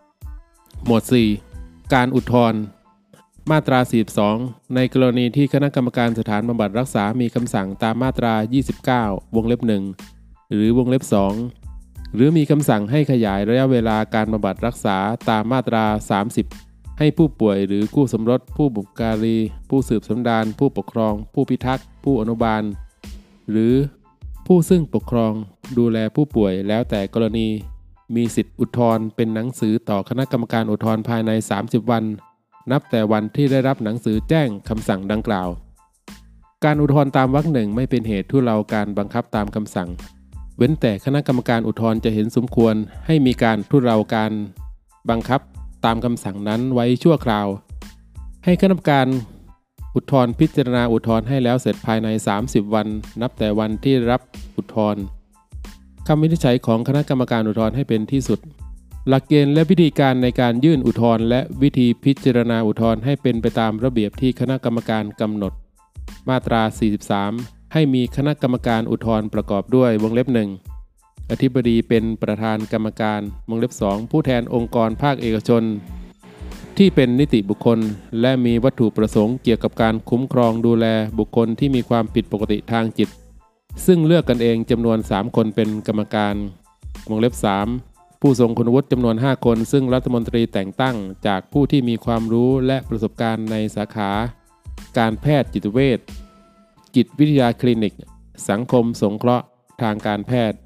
[0.87, 1.03] หมวด
[1.47, 2.61] 4 การอุทธรณ์
[3.51, 3.81] มาตรา
[4.27, 8.35] 42 ในกรณีที่คณะกรรมการสถานบำบัดรักษา มีคำสั่งตามมาตรา
[9.01, 9.61] 29 วงเล็บ
[10.07, 11.03] 1 หรือวงเล็บ
[11.61, 14.97] 2 หรือมีคำสั่งให้ขยายระยะเวลาการบำบัดรักษา
[15.31, 15.85] ตามมาตรา
[16.40, 19.37] 30 ให้ผู้ป่วยหรือคู่สมรส ผู้บุกการี
[19.68, 22.62] ผู้สืบสำดาน ผู้ปกครอง ผู้พิทักษ์ ผู้อนุบาล
[23.51, 23.75] หรือ
[24.47, 25.33] ผู้ซึ่งปกครอง
[25.79, 27.49] ดูแลผู้ป่วยแล้วแต่กรณี
[28.14, 32.05] มีสิทธิอุทธรณ์เป็นหนังสือต่อคณะกรรมการอุทธรณ์ภายใน 30 วัน
[32.71, 35.49] นับแต่วันที่ได้รับหนังสือแจ้งคำสั่งดังกล่าว
[36.64, 39.88] การอุทธรณ์ตามวรรคหนึ่งไม่เป็นเหตุทุเลาการบังคับตามคำสั่ง
[40.57, 42.75] เว้นแต่คณะกรรมการอุทธรณ์จะเห็นสมควร
[43.07, 44.33] ให้มีการทุเลาการ
[45.11, 45.40] บังคับ
[45.85, 47.47] ตามคำสั่งนั้นไว้ชั่วคราว
[48.45, 49.07] ให้คณะกรรมการ
[49.95, 52.09] อุทธรณ์พิจารณาอุทธรณ์ให้แล้วเสร็จภายใน
[52.40, 52.87] 30 วัน
[53.21, 54.21] นับแต่วันที่รับ
[54.57, 55.03] อุทธรณ์
[56.09, 58.40] คำวินิจฉัยของคณะกรรมการอุทธรณ์ให้เป็นที่สุด
[59.09, 65.53] หลักเกณฑ์และวิธีการในการยื่นอุทธรณ์และวิธีพิจารณาอุทธรณ์ให้เป็นไปตามระเบียบที่คณะกรรมการกำหนด
[66.29, 66.62] มาตรา
[67.19, 70.51] 43 ให้มีคณะกรรมการอุทธรณ์ประกอบด้วยวงเล็บหนึ่ง
[71.31, 75.62] อธิบดีเป็นประธานกรรมการวงเล็บ 2 ผู้แทนองค์กรภาคเอกชน
[76.79, 77.79] ที่เป็นนิติบุคคล
[78.21, 80.87] และมีวัตถุประสงค์เกี่ยวกับการคุ้มครองดูแล
[81.19, 83.11] บุคคลที่มีความผิดปกติทางจิต
[83.87, 86.34] ซึ่งเลือกกันเองจำนวน 3 คนเป็นกรรมการ
[87.10, 87.34] วงเล็บ
[87.78, 94.10] 3 ผู้ทรงคุณวุฒิจำนวน 5 คน ซึ่งรัฐมนตรีแต่งตั้งจากผู้ที่มีความรู้และประสบการณ์ในสาขา
[94.98, 95.98] การแพทย์จิตเวช
[96.96, 97.94] จิตวิทยาคลินิก
[98.48, 99.44] สังคมสงเคราะห์
[99.82, 100.58] ทางการแพทย์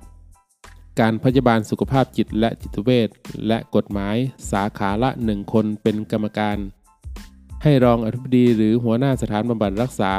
[1.00, 3.08] การพยาบาลสุขภาพจิตและจิตเวช
[3.48, 4.16] และกฎหมาย
[4.50, 6.56] สาขาละหนึ่งคนเป็นกรรมการ
[7.62, 10.12] ให้รองอธิบดีหรือหัวหน้าสถานบำบัดรักษา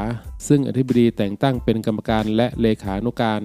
[0.48, 3.42] ซึ่งอธิบดีแต่งตั้งเป็นกรรมการและเลขานุการ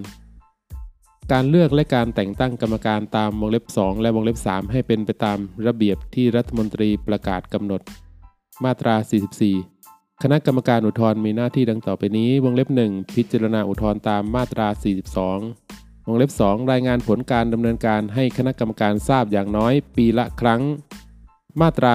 [1.32, 7.80] การเลือกและการแต่งตั้งกรรมการตามวงเล็บ 2 และวงเล็บ 3 ให้เป็นไปตามระเบียบที่รัฐมนตรีประกาศกำหนด
[8.64, 8.95] มาตรา
[9.61, 14.68] 44 คณะกรรมการอุทธรณ์มีหน้าที่ดังต่อไปนี้ วงเล็บ 1 พิจารณาอุทธรณ์ตามมาตรา
[15.38, 20.62] 42 วงเล็บ 2 รายงานผลการดำเนินการให้คณะกรรมการทราบอย่างน้อย ปีละครั้ง
[21.61, 21.92] มาตรา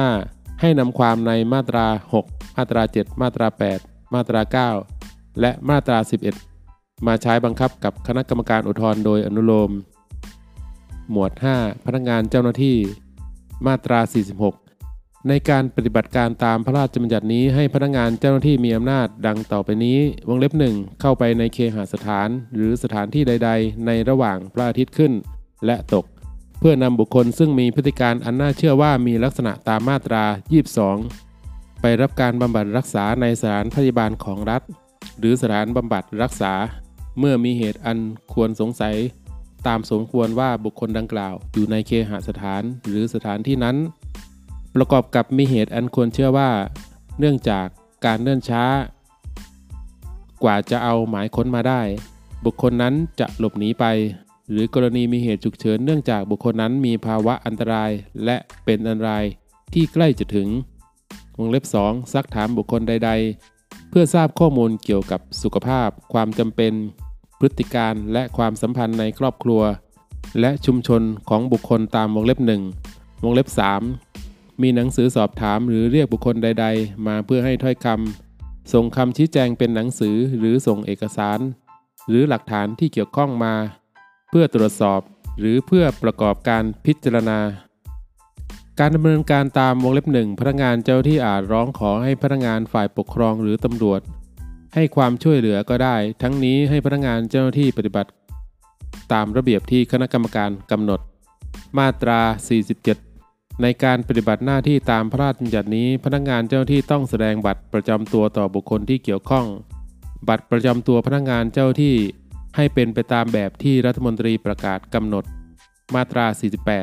[0.00, 1.86] 45 ให้นำความในมาตรา
[2.22, 3.48] 6 มาตรา 7 มาตรา
[3.80, 5.98] 8 มาตรา 9 และมาตรา
[6.52, 9.70] 11 มาใช้บังคับกับคณะกรรมการอุทธรณ์โดยอนุโลม
[11.10, 12.76] หมวด 5 พนักงานเจ้าหน้าที่
[13.66, 14.00] มาตรา
[14.64, 19.98] 46 ในการปฏิบัติการตามพระราชบัญญัตินี้ให้พนักงานเจ้าหน้าที่มีอำนาจดังต่อไปนี้
[20.28, 25.12] วงเล็บหนึ่งเข้าไปในเคหสถาน หรือสถานที่ใด ๆ ในระหว่างพระอาทิตย์ขึ้น
[25.66, 26.04] และตก
[26.64, 30.24] เพื่อนำบุคคลซึ่งมีพฤติการอันน่าเชื่อว่ามีลักษณะตามมาตรา
[31.02, 34.62] 22 ไปรับการบำบัดรักษาในสถานพยาบาลของรัฐ
[35.18, 36.52] หรือสถานบำบัดรักษา
[37.18, 37.98] เมื่อมีเหตุอัน
[38.32, 38.96] ควรสงสัย
[39.66, 43.76] ตามสมควรว่าบุคคลดังกล่าว อยู่ในเคหสถานหรือสถานที่นั้น
[44.74, 46.50] ประกอบกับมีเหตุอันควรเชื่อว่า
[47.18, 47.66] เนื่องจาก
[48.04, 48.64] การเนื่อนช้า
[50.42, 51.80] กว่าจะเอาหมายค้นมาได้
[52.44, 53.84] บุคคลนั้นจะหลบหนีไป
[54.52, 57.90] หรือกรณีมีเหตุฉุกเฉินเนื่องจากบุคคลนั้นมีภาวะอันตราย
[58.24, 59.24] และเป็นอันตราย
[59.72, 60.48] ที่ใกล้จะถึง
[61.38, 63.10] วงเล็บ 2 ซักถามบุคคลใด
[63.50, 66.72] ๆ เพื่อทราบข้อมูลเกี่ยวกับสุขภาพ ความจำเป็น
[67.38, 69.62] พฤติการและความสัมพันธ์ในครอบครัว
[70.40, 73.48] และชุมชนของบุคคลตามวงเล็บ 1 วงเล็บ
[74.04, 81.38] 3 มีหนังสือสอบถามหรือเรียกบุคคลใด ๆ มาเพื่อให้ถ้อยคำส่งคำชี้แจงเป็นหนังสือหรือส่งเอกสาร
[82.08, 83.54] หรือหลักฐานที่เกี่ยวข้องมา
[84.34, 85.00] เพื่อตรวจสอบ
[85.38, 87.38] หรือเพื่อประกอบการพิจารณา
[88.80, 94.00] การดำเนินการตามวงเล็บหนึ่งพนักงานเจ้าที่อาจร้องขอให้พนักงานฝ่ายปกครองหรือตำรวจ
[94.74, 98.10] ให้ความช่วยเหลือก็ได้ ทั้งนี้ให้พนักงานเจ้าที่ปฏิบัติ
[99.12, 101.00] ตามระเบียบที่คณะกรรมการกำหนด
[101.78, 102.20] มาตรา
[102.90, 109.46] 47 ในการปฏิบัติหน้าที่ตามพระราชบัญญัตินี้ พนักงานเจ้าที่ต้องแสดงบัตรประจำตัวต่อบุคคลที่เกี่ยวข้อง
[110.28, 111.94] บัตรประจำตัวพนักงานเจ้าที่
[112.56, 115.24] ให้เป็นไปตามแบบที่รัฐมนตรีประกาศกำหนด
[115.94, 116.26] มาตรา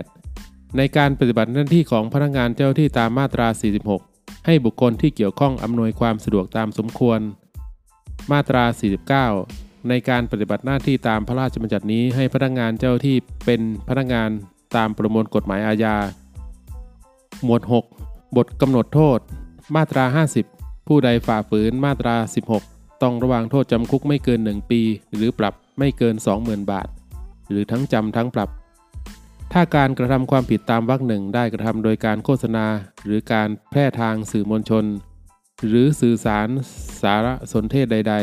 [0.10, 3.48] 48 ในการปฏิบัติหน้าที่ของพนักงานเจ้าที่ตามมาตรา
[3.96, 7.20] 46 ให้บุคคลที่เกี่ยวข้องอำนวยความสะดวกตามสมควร
[8.32, 8.64] มาตรา
[9.26, 13.16] 49 ในการปฏิบัติหน้าที่ตามพระราชบัญญัตินี้ให้พนักงานเจ้าที่
[13.46, 14.30] เป็นพนักงาน
[14.76, 15.96] ตามประมวลกฎหมายอาญา
[17.44, 17.62] หมวด
[17.98, 19.20] 6 บทกำหนดโทษ
[19.76, 22.16] มาตรา 50 ผู้ใดฝ่าฝืนมาตรา
[22.52, 24.82] 16 ต้องระวางโทษจำคุกไม่เกิน 1 ปี
[25.16, 26.88] หรือปรับไม่เกิน 20,000 บาท
[27.50, 28.50] หรือทั้งจำทั้งปรับ
[29.54, 32.66] ถ้าการกระทำความผิดตามวรรคหนึ่งได้กระทำโดยการโฆษณา
[33.06, 34.86] หรือการแพร่ทางสื่อมวลชน
[35.68, 36.48] หรือสื่อสาร
[37.02, 38.16] สารสนเทศใด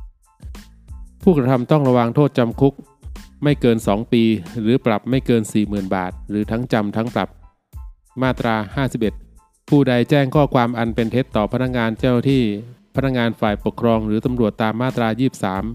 [0.00, 2.74] ๆ ผู้กระทำต้องระวางโทษจำคุก
[3.42, 4.22] ไม่เกิน 2 ปี
[4.60, 7.28] หรือปรับไม่เกิน 40,000 บาท หรือทั้งจำทั้งปรับ
[8.22, 8.56] มาตรา
[9.12, 12.44] 51 ผู้ใดแจ้งข้อความอันเป็นเท็จต่อพนักงานเจ้าหน้าที่
[12.94, 15.08] พนักงานฝ่ายปกครองหรือตำรวจตามมาตรา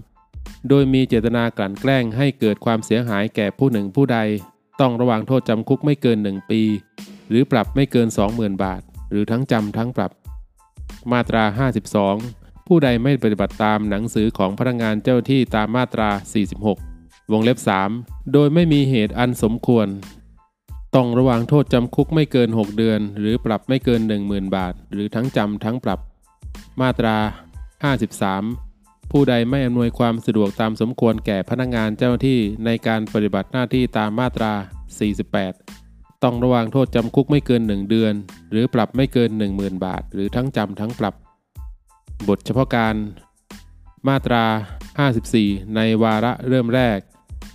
[0.00, 4.18] 23 โดยมีเจตนากลั่นแกล้งให้เกิดความเสียหายแก่ผู้หนึ่งผู้ใด
[4.80, 6.62] ต้องระวางโทษจำคุกไม่เกิน 1 ปี
[7.28, 10.12] หรือปรับไม่เกิน 20,000 บาท หรือทั้งจำทั้งปรับ
[11.12, 11.44] มาตรา
[12.06, 16.08] 52 ผู้ใดไม่ปฏิบัติตามหนังสือของพนักงานเจ้าหน้าที่ตามมาตรา
[16.70, 17.58] 46 วงเล็บ
[17.94, 19.88] 3 โดยไม่มีเหตุอันสมควร
[20.94, 26.00] ต้องระวางโทษจำคุกไม่เกิน 6 เดือน หรือปรับไม่เกิน 10,000 บาท หรือทั้งจำทั้งปรับ
[26.80, 27.16] มาตรา
[27.92, 34.52] 53 ผู้ใดไม่อำนวยความสะดวกตามสมควรแก่พนักงานเจ้าหน้าที่ในการปฏิบัติหน้าที่ตามมาตรา
[35.38, 38.14] 48 ต้องระวางโทษจำคุกไม่เกิน 1 เดือน
[38.50, 41.14] หรือปรับไม่เกิน 10,000 บาท หรือทั้งจำทั้งปรับ
[42.28, 42.96] บทเฉพาะการ
[44.08, 44.44] มาตรา
[45.10, 46.98] 54 ในวาระเริ่มแรก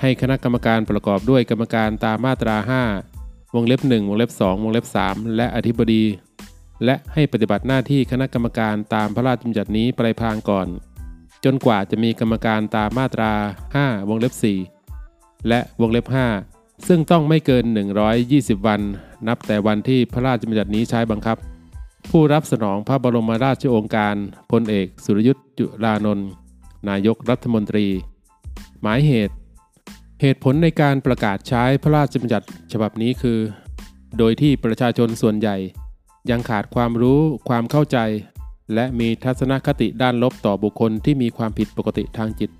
[0.01, 2.55] ให้คณะกรรมการประกอบด้วยกรรมการตามมาตรา
[3.07, 6.03] 5 วงเล็บ 1 วงเล็บ 2 วงเล็บ 3 และอธิบดี
[6.85, 10.67] และให้ปฏิบัติหน้าที่คณะกรรมการตามพระราชบัญญัตินี้ไปพลางก่อน
[11.43, 13.31] จนกว่าจะมีกรรมการตามมาตรา
[13.71, 14.33] 5 วงเล็บ
[14.89, 16.05] 4 และวงเล็บ
[16.47, 17.63] 5 ซึ่งต้องไม่เกิน
[18.15, 18.81] 120 วัน
[19.27, 21.37] นับแต่วันที่พระราชบัญญัตินี้ใช้บังคับ
[22.09, 24.15] ผู้รับสนองพระบรมราชโองการ
[24.51, 26.29] พลเอกสุรยุทธ์จุลานนท์
[26.89, 27.87] นายกรัฐมนตรี
[28.81, 29.35] หมายเหตุ
[30.21, 33.39] เหตุผลในการประกาศใช้พระราชบัญญัติฉบับนี้คือ
[34.17, 35.57] โดยที่ประชาชนส่วนใหญ่
[36.29, 37.97] ยังขาดความรู้ความเข้าใจ
[38.73, 42.51] และมีทัศนคติด้านลบต่อบุคคลที่มีความผิดปกติทางจิต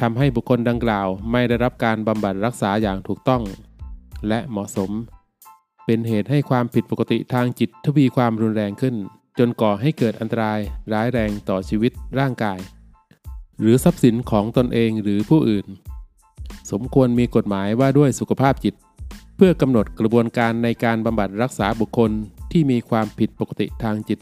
[0.00, 3.42] ทำให้บุคคลดังกล่าวไม่ได้รับการบำบัดรักษาอย่างถูกต้อง
[4.28, 4.90] และเหมาะสม
[5.84, 8.94] เป็นเหตุให้ความผิดปกติทางจิตทวีความรุนแรงขึ้น
[9.38, 10.60] จนก่อให้เกิดอันตราย
[10.92, 12.58] ร้ายแรงต่อชีวิตร่างกาย
[13.60, 15.66] หรือทรัพย์สินของตนเองหรือผู้อื่น
[16.70, 18.74] สมควรมีกฎหมายว่าด้วยสุขภาพจิต
[19.36, 22.10] เพื่อกำหนดกระบวนการในการบำบัดรักษาบุคคล
[22.52, 24.18] ที่มีความผิดปกติทางจิต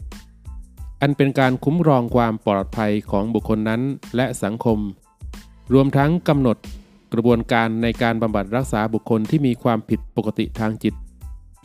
[1.01, 3.81] อันเป็นการคุ้มครองความปลอดภัยของบุคคลนั้น
[4.15, 4.79] และสังคม
[5.73, 6.57] รวมทั้งกำหนด
[7.13, 10.93] กระบวนการในการบำบัดรักษาบุคคลที่มีความผิดปกติทางจิต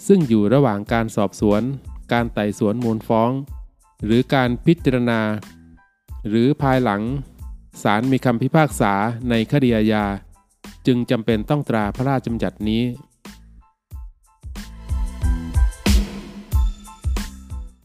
[0.06, 1.62] ซึ่งอยู่ระหว่างการสอบสวน
[2.12, 3.30] การไต่สวนมูลฟ้อง
[4.04, 5.20] หรือการพิจารณา
[6.28, 7.02] หรือภายหลัง
[7.82, 8.92] ศาลมีคำพิพากษา
[9.30, 10.04] ในคดีอาญา
[10.86, 12.82] จึงจำเป็นต้องตราพระราชบัญญัตินี้